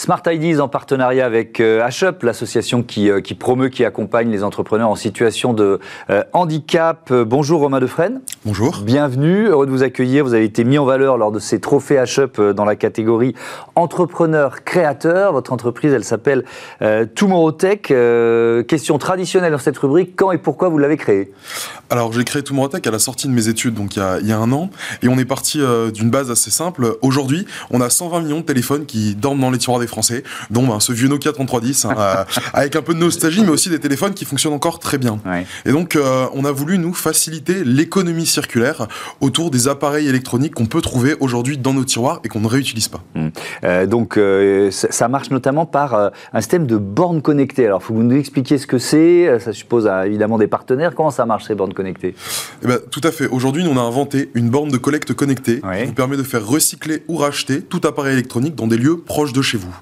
Smart 0.00 0.22
Ideas 0.26 0.60
en 0.60 0.68
partenariat 0.68 1.26
avec 1.26 1.60
euh, 1.60 1.86
HUP, 1.86 2.22
l'association 2.22 2.82
qui, 2.82 3.10
euh, 3.10 3.20
qui, 3.20 3.34
promeut, 3.34 3.68
qui 3.68 3.84
accompagne 3.84 4.30
les 4.30 4.42
entrepreneurs 4.42 4.88
en 4.88 4.94
situation 4.94 5.52
de 5.52 5.78
euh, 6.08 6.24
handicap. 6.32 7.12
Bonjour 7.12 7.60
Romain 7.60 7.80
Defresne. 7.80 8.22
Bonjour. 8.46 8.80
Bienvenue, 8.80 9.48
heureux 9.48 9.66
de 9.66 9.70
vous 9.70 9.82
accueillir. 9.82 10.24
Vous 10.24 10.32
avez 10.32 10.44
été 10.44 10.64
mis 10.64 10.78
en 10.78 10.86
valeur 10.86 11.18
lors 11.18 11.30
de 11.30 11.38
ces 11.38 11.60
trophées 11.60 12.02
HUP 12.02 12.40
dans 12.40 12.64
la 12.64 12.74
catégorie 12.74 13.34
entrepreneur 13.74 14.64
créateur. 14.64 15.34
Votre 15.34 15.52
entreprise, 15.52 15.92
elle 15.92 16.04
s'appelle 16.04 16.44
Tomorrow 17.14 17.52
Tech. 17.52 17.82
question 18.66 18.96
traditionnelle 18.96 19.52
dans 19.52 19.58
cette 19.58 19.76
rubrique, 19.76 20.14
quand 20.16 20.32
et 20.32 20.38
pourquoi 20.38 20.70
vous 20.70 20.78
l'avez 20.78 20.96
créée? 20.96 21.32
Alors 21.90 22.12
j'ai 22.14 22.24
créé 22.24 22.42
Tomorrow 22.42 22.68
Tech 22.68 22.80
à 22.86 22.90
la 22.90 22.98
sortie 22.98 23.26
de 23.26 23.32
mes 23.32 23.48
études, 23.48 23.74
donc 23.74 23.96
il 23.96 23.98
y 23.98 24.02
a, 24.02 24.18
il 24.20 24.26
y 24.26 24.32
a 24.32 24.38
un 24.38 24.52
an, 24.52 24.70
et 25.02 25.08
on 25.08 25.18
est 25.18 25.26
parti 25.26 25.60
d'une 25.92 26.08
base 26.08 26.30
assez 26.30 26.50
simple. 26.50 26.96
Aujourd'hui, 27.02 27.46
on 27.70 27.82
a 27.82 27.90
120 27.90 28.22
millions 28.22 28.40
de 28.40 28.44
téléphones 28.46 28.86
qui 28.86 29.14
dorment 29.16 29.40
dans 29.40 29.50
les 29.50 29.58
tiroirs 29.58 29.80
des 29.80 29.86
français, 29.86 30.22
dont 30.50 30.66
ben, 30.66 30.80
ce 30.80 30.92
vieux 30.92 31.08
Nokia 31.08 31.32
3310, 31.32 31.84
hein, 31.84 31.94
euh, 31.98 32.24
avec 32.54 32.74
un 32.74 32.82
peu 32.82 32.94
de 32.94 32.98
nostalgie, 33.00 33.42
mais 33.42 33.50
aussi 33.50 33.68
des 33.68 33.80
téléphones 33.80 34.14
qui 34.14 34.24
fonctionnent 34.24 34.54
encore 34.54 34.78
très 34.78 34.96
bien. 34.96 35.18
Et 35.66 35.72
donc, 35.72 35.96
euh, 35.96 36.26
on 36.32 36.46
a 36.46 36.52
voulu 36.52 36.78
nous 36.78 36.94
faciliter 36.94 37.64
l'économie 37.64 38.29
circulaire 38.30 38.86
autour 39.20 39.50
des 39.50 39.68
appareils 39.68 40.08
électroniques 40.08 40.54
qu'on 40.54 40.66
peut 40.66 40.80
trouver 40.80 41.16
aujourd'hui 41.20 41.58
dans 41.58 41.74
nos 41.74 41.84
tiroirs 41.84 42.20
et 42.24 42.28
qu'on 42.28 42.40
ne 42.40 42.48
réutilise 42.48 42.88
pas. 42.88 43.02
Mmh. 43.14 43.86
donc 43.86 44.18
ça 44.70 45.08
marche 45.08 45.30
notamment 45.30 45.66
par 45.66 46.10
un 46.32 46.40
système 46.40 46.66
de 46.66 46.76
bornes 46.76 47.22
connectées. 47.22 47.66
Alors, 47.66 47.80
il 47.82 47.84
faut 47.84 47.94
que 47.94 47.98
vous 47.98 48.04
nous 48.04 48.16
expliquiez 48.16 48.58
ce 48.58 48.66
que 48.66 48.78
c'est. 48.78 49.38
Ça 49.40 49.52
suppose 49.52 49.90
évidemment 50.06 50.38
des 50.38 50.46
partenaires. 50.46 50.94
Comment 50.94 51.10
ça 51.10 51.26
marche 51.26 51.44
ces 51.46 51.54
bornes 51.54 51.74
connectées? 51.74 52.14
Eh 52.62 52.66
ben, 52.66 52.78
Tout 52.90 53.00
à 53.04 53.10
fait. 53.10 53.26
Aujourd'hui, 53.26 53.64
on 53.68 53.76
a 53.76 53.80
inventé 53.80 54.30
une 54.34 54.50
borne 54.50 54.70
de 54.70 54.76
collecte 54.76 55.12
connectée 55.14 55.60
qui 55.60 55.84
vous 55.86 55.92
permet 55.92 56.16
de 56.16 56.22
faire 56.22 56.46
recycler 56.46 57.02
ou 57.08 57.16
racheter 57.16 57.62
tout 57.62 57.80
appareil 57.84 58.14
électronique 58.14 58.54
dans 58.54 58.66
des 58.66 58.76
lieux 58.76 58.98
proches 58.98 59.32
de 59.32 59.42
chez 59.42 59.58
vous. 59.58 59.74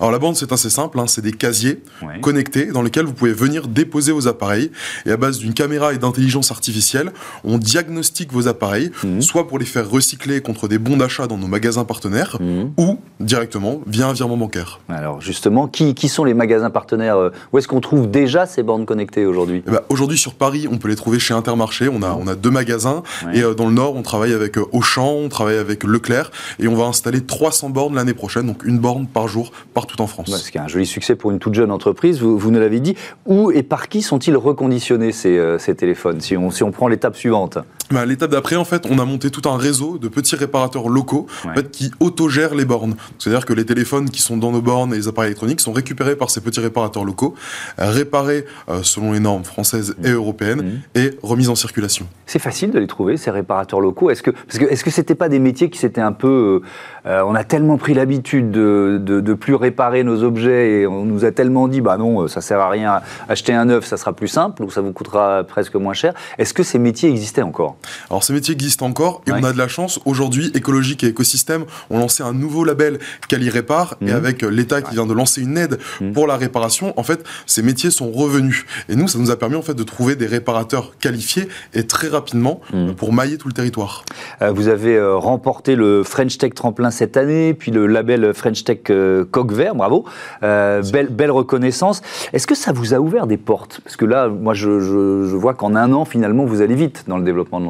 Alors 0.00 0.12
la 0.12 0.18
borne, 0.18 0.34
c'est 0.34 0.52
assez 0.52 0.70
simple. 0.70 0.98
Hein. 0.98 1.06
c'est 1.06 1.22
des 1.22 1.32
casiers 1.32 1.82
connectés 2.20 2.66
dans 2.66 2.82
lesquels 2.82 3.06
vous 3.06 3.12
pouvez 3.12 3.32
venir 3.32 3.68
déposer 3.68 4.12
vos 4.12 4.28
appareils. 4.28 4.70
Et 5.06 5.10
à 5.10 5.16
base 5.16 5.38
d'une 5.38 5.54
caméra 5.54 5.92
et 5.92 5.98
d'intelligence 5.98 6.50
artificielle, 6.50 7.12
on 7.44 7.58
diagnostique 7.58 7.91
vos 8.30 8.48
appareils, 8.48 8.90
mmh. 9.04 9.20
soit 9.20 9.46
pour 9.48 9.58
les 9.58 9.64
faire 9.64 9.88
recycler 9.88 10.40
contre 10.40 10.68
des 10.68 10.78
bons 10.78 10.96
d'achat 10.96 11.26
dans 11.26 11.38
nos 11.38 11.46
magasins 11.46 11.84
partenaires, 11.84 12.38
mmh. 12.40 12.80
ou 12.80 12.98
directement 13.20 13.80
via 13.86 14.08
un 14.08 14.12
virement 14.12 14.36
bancaire. 14.36 14.80
Alors 14.88 15.20
justement, 15.20 15.68
qui, 15.68 15.94
qui 15.94 16.08
sont 16.08 16.24
les 16.24 16.34
magasins 16.34 16.70
partenaires 16.70 17.16
euh, 17.16 17.30
Où 17.52 17.58
est-ce 17.58 17.68
qu'on 17.68 17.80
trouve 17.80 18.10
déjà 18.10 18.46
ces 18.46 18.62
bornes 18.62 18.86
connectées 18.86 19.26
aujourd'hui? 19.26 19.62
Eh 19.66 19.70
ben, 19.70 19.80
Aujourd'hui 19.88 20.18
sur 20.18 20.34
Paris, 20.34 20.68
on 20.70 20.78
peut 20.78 20.88
les 20.88 20.96
trouver 20.96 21.18
chez 21.18 21.34
Intermarché. 21.34 21.88
On 21.88 22.02
a, 22.02 22.12
on 22.12 22.26
a 22.26 22.34
deux 22.34 22.50
magasins. 22.50 23.02
Et 23.32 23.42
euh, 23.42 23.54
dans 23.54 23.66
le 23.66 23.74
Nord, 23.74 23.94
on 23.96 24.02
travaille 24.02 24.32
avec 24.32 24.58
euh, 24.58 24.64
Auchan, 24.72 25.12
on 25.12 25.28
travaille 25.28 25.56
avec 25.56 25.84
Leclerc. 25.84 26.30
Et 26.58 26.68
on 26.68 26.74
va 26.74 26.84
installer 26.84 27.20
300 27.20 27.70
bornes 27.70 27.94
l'année 27.94 28.14
prochaine, 28.14 28.46
donc 28.46 28.64
une 28.64 28.78
borne 28.78 29.06
par 29.06 29.28
jour 29.28 29.52
partout 29.74 30.00
en 30.00 30.06
France. 30.06 30.30
ce 30.30 30.50
qui 30.50 30.58
est 30.58 30.60
un 30.60 30.68
joli 30.68 30.86
succès 30.86 31.16
pour 31.16 31.30
une 31.30 31.38
toute 31.38 31.54
jeune 31.54 31.70
entreprise, 31.70 32.20
vous, 32.20 32.38
vous 32.38 32.50
nous 32.50 32.60
l'avez 32.60 32.80
dit. 32.80 32.94
Où 33.26 33.50
et 33.50 33.62
par 33.62 33.88
qui 33.88 34.02
sont-ils 34.02 34.36
reconditionnés 34.36 35.12
ces, 35.12 35.56
ces 35.58 35.74
téléphones 35.74 36.20
si 36.20 36.36
on, 36.36 36.50
si 36.50 36.62
on 36.62 36.70
prend 36.70 36.88
l'étape 36.88 37.16
suivante? 37.16 37.58
Bah, 37.92 38.04
L'étape 38.06 38.30
d'après, 38.30 38.56
en 38.56 38.64
fait, 38.64 38.86
on 38.88 38.98
a 38.98 39.04
monté 39.04 39.30
tout 39.30 39.48
un 39.48 39.56
réseau 39.56 39.98
de 39.98 40.08
petits 40.08 40.36
réparateurs 40.36 40.88
locaux 40.88 41.26
en 41.44 41.54
fait, 41.54 41.70
qui 41.70 41.90
autogèrent 42.00 42.54
les 42.54 42.64
bornes. 42.64 42.94
C'est-à-dire 43.18 43.46
que 43.46 43.52
les 43.52 43.64
téléphones 43.64 44.10
qui 44.10 44.20
sont 44.20 44.36
dans 44.36 44.52
nos 44.52 44.62
bornes 44.62 44.92
et 44.92 44.96
les 44.96 45.08
appareils 45.08 45.30
électroniques 45.30 45.60
sont 45.60 45.72
récupérés 45.72 46.16
par 46.16 46.30
ces 46.30 46.40
petits 46.40 46.60
réparateurs 46.60 47.04
locaux, 47.04 47.34
réparés 47.78 48.44
euh, 48.68 48.82
selon 48.82 49.12
les 49.12 49.20
normes 49.20 49.44
françaises 49.44 49.94
et 50.04 50.10
européennes 50.10 50.80
mmh. 50.94 50.98
et 50.98 51.10
remis 51.22 51.48
en 51.48 51.54
circulation. 51.54 52.06
C'est 52.26 52.38
facile 52.38 52.70
de 52.70 52.78
les 52.78 52.86
trouver, 52.86 53.16
ces 53.16 53.30
réparateurs 53.30 53.80
locaux. 53.80 54.10
Est-ce 54.10 54.22
que 54.22 54.30
parce 54.30 54.58
que 54.58 54.64
est-ce 54.64 54.84
que 54.84 54.90
c'était 54.90 55.14
pas 55.14 55.28
des 55.28 55.38
métiers 55.38 55.70
qui 55.70 55.78
s'étaient 55.78 56.00
un 56.00 56.12
peu, 56.12 56.62
euh, 57.06 57.10
euh, 57.10 57.22
on 57.26 57.34
a 57.34 57.44
tellement 57.44 57.76
pris 57.76 57.94
l'habitude 57.94 58.50
de, 58.50 58.98
de, 59.02 59.34
plus 59.34 59.54
réparer 59.54 60.04
nos 60.04 60.22
objets 60.22 60.72
et 60.72 60.86
on 60.86 61.04
nous 61.04 61.24
a 61.24 61.32
tellement 61.32 61.68
dit 61.68 61.80
bah 61.80 61.96
non, 61.96 62.28
ça 62.28 62.40
sert 62.40 62.60
à 62.60 62.68
rien, 62.68 63.00
acheter 63.28 63.52
un 63.52 63.66
neuf, 63.66 63.86
ça 63.86 63.96
sera 63.96 64.12
plus 64.12 64.28
simple 64.28 64.62
ou 64.62 64.70
ça 64.70 64.80
vous 64.80 64.92
coûtera 64.92 65.44
presque 65.44 65.74
moins 65.74 65.94
cher. 65.94 66.14
Est-ce 66.38 66.54
que 66.54 66.62
ces 66.62 66.78
métiers 66.78 67.08
existaient 67.08 67.42
encore? 67.42 67.76
Alors 68.10 68.24
ces 68.24 68.32
métiers 68.32 68.54
existent 68.54 68.86
encore 68.86 69.22
et 69.26 69.32
on 69.32 69.44
a 69.44 69.52
de 69.52 69.58
la 69.58 69.68
chance 69.68 70.00
aujourd'hui. 70.04 70.50
Écologique 70.54 71.04
et 71.04 71.08
écosystème 71.08 71.64
ont 71.90 71.98
lancé 71.98 72.22
un 72.22 72.32
nouveau 72.32 72.64
label 72.64 72.98
Cali 73.28 73.50
Répare 73.50 73.96
et 74.00 74.06
mmh. 74.06 74.10
avec 74.10 74.42
l'État 74.42 74.82
qui 74.82 74.94
vient 74.94 75.06
de 75.06 75.12
lancer 75.12 75.42
une 75.42 75.56
aide 75.56 75.78
mmh. 76.00 76.12
pour 76.12 76.26
la 76.26 76.36
réparation, 76.36 76.92
en 76.98 77.02
fait, 77.02 77.24
ces 77.46 77.62
métiers 77.62 77.90
sont 77.90 78.10
revenus. 78.10 78.64
Et 78.88 78.96
nous, 78.96 79.08
ça 79.08 79.18
nous 79.18 79.30
a 79.30 79.36
permis 79.36 79.56
en 79.56 79.62
fait 79.62 79.74
de 79.74 79.82
trouver 79.82 80.16
des 80.16 80.26
réparateurs 80.26 80.96
qualifiés 80.98 81.48
et 81.74 81.86
très 81.86 82.08
rapidement 82.08 82.60
mmh. 82.72 82.92
pour 82.92 83.12
mailler 83.12 83.38
tout 83.38 83.48
le 83.48 83.54
territoire. 83.54 84.04
Euh, 84.40 84.52
vous 84.52 84.68
avez 84.68 84.96
euh, 84.96 85.16
remporté 85.16 85.76
le 85.76 86.02
French 86.02 86.38
Tech 86.38 86.54
Tremplin 86.54 86.90
cette 86.90 87.16
année, 87.16 87.54
puis 87.54 87.70
le 87.70 87.86
label 87.86 88.34
French 88.34 88.64
Tech 88.64 88.78
euh, 88.90 89.24
Coq 89.30 89.52
Vert, 89.52 89.74
bravo. 89.74 90.04
belle, 90.40 91.08
belle 91.10 91.30
reconnaissance. 91.30 92.02
Est-ce 92.32 92.46
que 92.46 92.54
ça 92.54 92.72
vous 92.72 92.94
a 92.94 92.98
ouvert 92.98 93.26
des 93.26 93.36
portes? 93.36 93.80
Parce 93.84 93.96
que 93.96 94.04
là, 94.04 94.28
moi, 94.28 94.54
je, 94.54 94.80
je 94.80 95.36
vois 95.36 95.54
qu'en 95.54 95.74
un 95.74 95.92
an, 95.92 96.04
finalement, 96.04 96.44
vous 96.44 96.60
allez 96.60 96.74
vite 96.74 97.04
dans 97.06 97.18
le 97.18 97.24
développement 97.24 97.60
de 97.60 97.64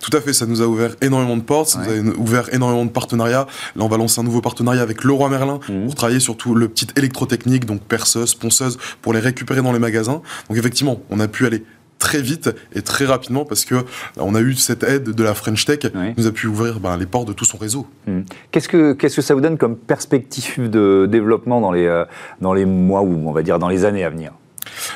Tout 0.00 0.16
à 0.16 0.20
fait, 0.20 0.32
ça 0.32 0.46
nous 0.46 0.62
a 0.62 0.66
ouvert 0.66 0.94
énormément 1.00 1.36
de 1.36 1.42
portes, 1.42 1.68
ça 1.68 1.80
nous 2.02 2.12
a 2.12 2.16
ouvert 2.16 2.52
énormément 2.54 2.84
de 2.84 2.90
partenariats. 2.90 3.46
Là, 3.76 3.84
on 3.84 3.88
va 3.88 3.96
lancer 3.96 4.20
un 4.20 4.24
nouveau 4.24 4.40
partenariat 4.40 4.82
avec 4.82 5.04
Leroy 5.04 5.28
Merlin 5.28 5.60
mmh. 5.68 5.84
pour 5.84 5.94
travailler 5.94 6.20
sur 6.20 6.36
tout 6.36 6.54
le 6.54 6.68
petit 6.68 6.86
électrotechnique, 6.96 7.64
donc 7.64 7.80
perceuse, 7.82 8.34
ponceuse, 8.34 8.78
pour 9.02 9.12
les 9.12 9.20
récupérer 9.20 9.62
dans 9.62 9.72
les 9.72 9.78
magasins. 9.78 10.22
Donc 10.48 10.58
effectivement, 10.58 11.00
on 11.10 11.20
a 11.20 11.28
pu 11.28 11.46
aller 11.46 11.64
très 11.98 12.20
vite 12.20 12.50
et 12.74 12.82
très 12.82 13.06
rapidement 13.06 13.44
parce 13.44 13.64
que 13.64 13.76
on 14.18 14.34
a 14.34 14.40
eu 14.40 14.54
cette 14.54 14.82
aide 14.82 15.10
de 15.10 15.24
la 15.24 15.34
French 15.34 15.64
Tech 15.64 15.78
qui 15.78 15.90
nous 16.16 16.26
a 16.26 16.32
pu 16.32 16.46
ouvrir 16.46 16.80
ben, 16.80 16.96
les 16.96 17.06
portes 17.06 17.28
de 17.28 17.32
tout 17.32 17.44
son 17.44 17.56
réseau. 17.56 17.86
Mmh. 18.06 18.20
Qu'est-ce 18.50 18.68
que 18.68 18.92
qu'est-ce 18.92 19.16
que 19.16 19.22
ça 19.22 19.34
vous 19.34 19.40
donne 19.40 19.56
comme 19.56 19.76
perspective 19.76 20.68
de 20.68 21.06
développement 21.10 21.60
dans 21.60 21.72
les 21.72 21.86
euh, 21.86 22.04
dans 22.40 22.52
les 22.52 22.66
mois 22.66 23.02
ou 23.02 23.28
on 23.28 23.32
va 23.32 23.42
dire 23.42 23.58
dans 23.58 23.68
les 23.68 23.84
années 23.84 24.04
à 24.04 24.10
venir? 24.10 24.32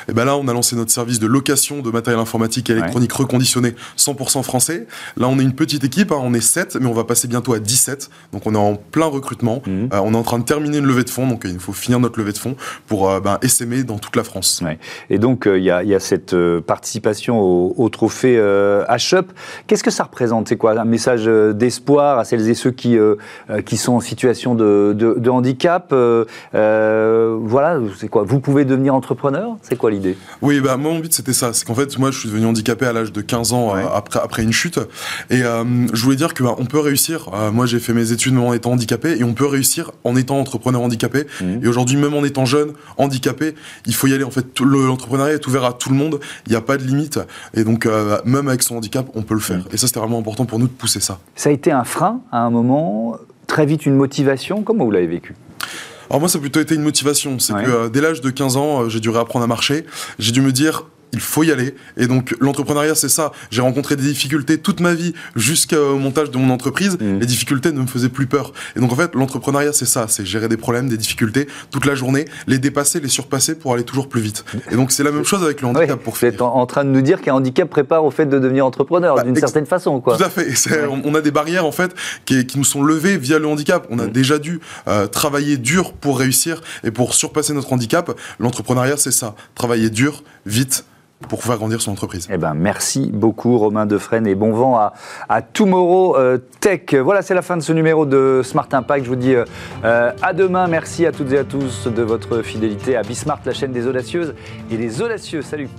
Et 0.07 0.13
ben 0.13 0.25
là, 0.25 0.35
on 0.37 0.47
a 0.47 0.53
lancé 0.53 0.75
notre 0.75 0.91
service 0.91 1.19
de 1.19 1.27
location 1.27 1.81
de 1.81 1.91
matériel 1.91 2.19
informatique 2.19 2.69
et 2.69 2.73
électronique 2.73 3.13
reconditionné 3.13 3.75
100% 3.97 4.43
français. 4.43 4.87
Là, 5.17 5.27
on 5.27 5.39
est 5.39 5.43
une 5.43 5.53
petite 5.53 5.83
équipe, 5.83 6.11
hein, 6.11 6.19
on 6.21 6.33
est 6.33 6.41
7, 6.41 6.77
mais 6.79 6.87
on 6.87 6.93
va 6.93 7.03
passer 7.03 7.27
bientôt 7.27 7.53
à 7.53 7.59
17. 7.59 8.09
Donc, 8.33 8.45
on 8.45 8.55
est 8.55 8.57
en 8.57 8.75
plein 8.75 9.05
recrutement. 9.05 9.61
Mhm. 9.65 9.89
Euh, 9.93 9.99
on 10.03 10.13
est 10.13 10.17
en 10.17 10.23
train 10.23 10.39
de 10.39 10.43
terminer 10.43 10.77
une 10.77 10.85
levée 10.85 11.03
de 11.03 11.09
fonds, 11.09 11.27
donc 11.27 11.43
il 11.45 11.59
faut 11.59 11.73
finir 11.73 11.99
notre 11.99 12.19
levée 12.19 12.31
de 12.31 12.37
fonds 12.37 12.55
pour 12.87 13.09
euh, 13.09 13.19
ben, 13.19 13.37
essaimer 13.41 13.83
dans 13.83 13.97
toute 13.97 14.15
la 14.15 14.23
France. 14.23 14.63
Et 15.09 15.19
donc, 15.19 15.47
euh, 15.47 15.57
il 15.57 15.63
y, 15.63 15.71
a 15.71 15.99
cette 15.99 16.35
participation 16.61 17.39
au, 17.39 17.89
trophée 17.89 18.37
H-Up. 18.37 19.31
Qu'est-ce 19.67 19.83
que 19.83 19.91
ça 19.91 20.03
représente? 20.03 20.49
C'est 20.49 20.57
quoi? 20.57 20.79
Un 20.79 20.85
message 20.85 21.25
d'espoir 21.25 22.19
à 22.19 22.23
celles 22.23 22.49
et 22.49 22.53
ceux 22.53 22.71
qui, 22.71 22.97
qui 23.65 23.77
sont 23.77 23.93
en 23.93 23.99
situation 23.99 24.55
de, 24.55 24.95
de 24.95 25.29
handicap 25.29 25.93
Voilà, 26.53 27.79
c'est 27.97 28.07
quoi? 28.07 28.23
Vous 28.23 28.39
pouvez 28.39 28.65
devenir 28.65 28.95
entrepreneur? 28.95 29.57
C'est 29.61 29.77
quoi 29.79 29.89
l'idée? 29.89 30.15
Oui, 30.43 30.59
bah, 30.59 30.77
moi, 30.77 30.93
mon 30.93 30.99
but, 30.99 31.11
c'était 31.11 31.33
ça. 31.33 31.53
C'est 31.53 31.65
qu'en 31.65 31.73
fait, 31.73 31.97
moi, 31.97 32.11
je 32.11 32.19
suis 32.19 32.29
devenu 32.29 32.45
handicapé 32.45 32.85
à 32.85 32.93
l'âge 32.93 33.11
de 33.11 33.21
15 33.21 33.53
ans 33.53 33.75
euh, 33.75 33.85
après, 33.93 34.19
après 34.19 34.43
une 34.43 34.53
chute. 34.53 34.79
Et 35.31 35.41
euh, 35.41 35.63
je 35.91 36.03
voulais 36.03 36.15
dire 36.15 36.35
que 36.35 36.43
bah, 36.43 36.55
on 36.59 36.65
peut 36.65 36.79
réussir. 36.79 37.29
Euh, 37.33 37.51
moi, 37.51 37.65
j'ai 37.65 37.79
fait 37.79 37.93
mes 37.93 38.11
études 38.11 38.33
même 38.33 38.43
en 38.43 38.53
étant 38.53 38.73
handicapé 38.73 39.17
et 39.17 39.23
on 39.23 39.33
peut 39.33 39.47
réussir 39.47 39.91
en 40.03 40.15
étant 40.15 40.39
entrepreneur 40.39 40.81
handicapé. 40.81 41.25
Mmh. 41.41 41.63
Et 41.63 41.67
aujourd'hui, 41.67 41.97
même 41.97 42.13
en 42.13 42.23
étant 42.23 42.45
jeune, 42.45 42.73
handicapé, 42.97 43.55
il 43.87 43.95
faut 43.95 44.05
y 44.05 44.13
aller. 44.13 44.23
En 44.23 44.31
fait, 44.31 44.59
l'entrepreneuriat 44.59 45.33
est 45.33 45.47
ouvert 45.47 45.63
à 45.63 45.73
tout 45.73 45.89
le 45.89 45.95
monde. 45.95 46.19
Il 46.45 46.51
n'y 46.51 46.55
a 46.55 46.61
pas 46.61 46.77
de 46.77 46.83
limite. 46.83 47.19
Et 47.55 47.63
donc, 47.63 47.87
même 48.25 48.47
avec 48.47 48.61
son 48.61 48.75
handicap, 48.75 49.07
on 49.15 49.23
peut 49.23 49.33
le 49.33 49.39
faire. 49.39 49.59
Mmh. 49.59 49.73
Et 49.73 49.77
ça, 49.77 49.87
c'était 49.87 49.99
vraiment 49.99 50.19
important 50.19 50.45
pour 50.45 50.59
nous 50.59 50.67
de 50.67 50.73
pousser 50.73 50.99
ça. 50.99 51.19
Ça 51.35 51.49
a 51.49 51.53
été 51.53 51.71
un 51.71 51.85
frein 51.85 52.21
à 52.31 52.41
un 52.41 52.49
moment, 52.49 53.17
très 53.47 53.65
vite 53.65 53.85
une 53.85 53.95
motivation? 53.95 54.61
Comment 54.61 54.85
vous 54.85 54.91
l'avez 54.91 55.07
vécu? 55.07 55.35
Alors 56.09 56.19
moi, 56.19 56.29
ça 56.29 56.39
a 56.39 56.41
plutôt 56.41 56.59
été 56.59 56.75
une 56.75 56.81
motivation. 56.81 57.37
C'est 57.39 57.53
que 57.53 57.69
euh, 57.69 57.89
dès 57.89 58.01
l'âge 58.01 58.21
de 58.21 58.29
15 58.29 58.57
ans, 58.57 58.83
euh, 58.83 58.89
j'ai 58.89 58.99
dû 58.99 59.09
réapprendre 59.09 59.43
à 59.43 59.47
marcher. 59.47 59.85
J'ai 60.17 60.31
dû 60.31 60.41
me 60.41 60.51
dire, 60.51 60.85
il 61.13 61.19
faut 61.19 61.43
y 61.43 61.51
aller. 61.51 61.75
Et 61.97 62.07
donc 62.07 62.35
l'entrepreneuriat, 62.39 62.95
c'est 62.95 63.09
ça. 63.09 63.31
J'ai 63.51 63.61
rencontré 63.61 63.95
des 63.95 64.03
difficultés 64.03 64.57
toute 64.57 64.79
ma 64.79 64.93
vie 64.93 65.13
jusqu'au 65.35 65.95
montage 65.97 66.31
de 66.31 66.37
mon 66.37 66.53
entreprise. 66.53 66.97
Mmh. 66.99 67.19
Les 67.19 67.25
difficultés 67.25 67.71
ne 67.71 67.81
me 67.81 67.87
faisaient 67.87 68.09
plus 68.09 68.27
peur. 68.27 68.53
Et 68.75 68.79
donc 68.79 68.91
en 68.91 68.95
fait, 68.95 69.15
l'entrepreneuriat, 69.15 69.73
c'est 69.73 69.85
ça. 69.85 70.05
C'est 70.07 70.25
gérer 70.25 70.47
des 70.47 70.57
problèmes, 70.57 70.89
des 70.89 70.97
difficultés 70.97 71.47
toute 71.71 71.85
la 71.85 71.95
journée, 71.95 72.25
les 72.47 72.59
dépasser, 72.59 72.99
les 72.99 73.09
surpasser 73.09 73.55
pour 73.55 73.73
aller 73.73 73.83
toujours 73.83 74.09
plus 74.09 74.21
vite. 74.21 74.45
Et 74.71 74.75
donc 74.75 74.91
c'est 74.91 75.03
la 75.03 75.11
même 75.11 75.25
chose 75.25 75.43
avec 75.43 75.61
le 75.61 75.67
handicap. 75.67 75.99
pour 75.99 76.15
vous 76.15 76.25
êtes 76.25 76.41
en 76.41 76.65
train 76.65 76.83
de 76.83 76.89
nous 76.89 77.01
dire 77.01 77.21
qu'un 77.21 77.33
handicap 77.33 77.69
prépare 77.69 78.03
au 78.03 78.11
fait 78.11 78.25
de 78.25 78.39
devenir 78.39 78.65
entrepreneur 78.65 79.15
bah, 79.15 79.23
d'une 79.23 79.35
certaine 79.35 79.65
façon. 79.65 80.01
Quoi. 80.01 80.17
Tout 80.17 80.23
à 80.23 80.29
fait. 80.29 80.49
On 81.03 81.15
a 81.15 81.21
des 81.21 81.31
barrières 81.31 81.65
en 81.65 81.71
fait 81.71 81.95
qui, 82.25 82.45
nous 82.55 82.63
sont 82.63 82.83
levées 82.83 83.17
via 83.17 83.39
le 83.39 83.47
handicap. 83.47 83.87
On 83.89 83.99
a 83.99 84.07
mmh. 84.07 84.11
déjà 84.11 84.37
dû 84.37 84.59
euh, 84.87 85.07
travailler 85.07 85.57
dur 85.57 85.93
pour 85.93 86.19
réussir 86.19 86.61
et 86.83 86.91
pour 86.91 87.13
surpasser 87.13 87.53
notre 87.53 87.71
handicap. 87.71 88.11
L'entrepreneuriat, 88.39 88.97
c'est 88.97 89.11
ça. 89.11 89.35
Travailler 89.55 89.89
dur, 89.89 90.23
vite 90.45 90.83
pour 91.27 91.39
pouvoir 91.39 91.57
grandir 91.57 91.81
son 91.81 91.91
entreprise. 91.91 92.27
Eh 92.31 92.37
ben, 92.37 92.53
merci 92.53 93.11
beaucoup 93.13 93.57
Romain 93.57 93.85
Defresne 93.85 94.25
et 94.25 94.35
bon 94.35 94.51
vent 94.53 94.77
à, 94.77 94.93
à 95.27 95.41
Tomorrow 95.41 96.17
euh, 96.17 96.37
Tech. 96.59 96.93
Voilà, 96.93 97.21
c'est 97.21 97.33
la 97.33 97.41
fin 97.41 97.57
de 97.57 97.61
ce 97.61 97.73
numéro 97.73 98.05
de 98.05 98.41
Smart 98.43 98.67
Impact. 98.71 99.03
Je 99.03 99.09
vous 99.09 99.15
dis 99.15 99.35
euh, 99.35 99.45
euh, 99.83 100.11
à 100.21 100.33
demain. 100.33 100.67
Merci 100.67 101.05
à 101.05 101.11
toutes 101.11 101.31
et 101.33 101.37
à 101.37 101.43
tous 101.43 101.87
de 101.87 102.01
votre 102.01 102.41
fidélité 102.41 102.95
à 102.95 103.01
Bismart, 103.01 103.39
la 103.45 103.53
chaîne 103.53 103.71
des 103.71 103.87
audacieuses 103.87 104.33
et 104.71 104.77
des 104.77 105.01
audacieux. 105.01 105.41
Salut 105.41 105.69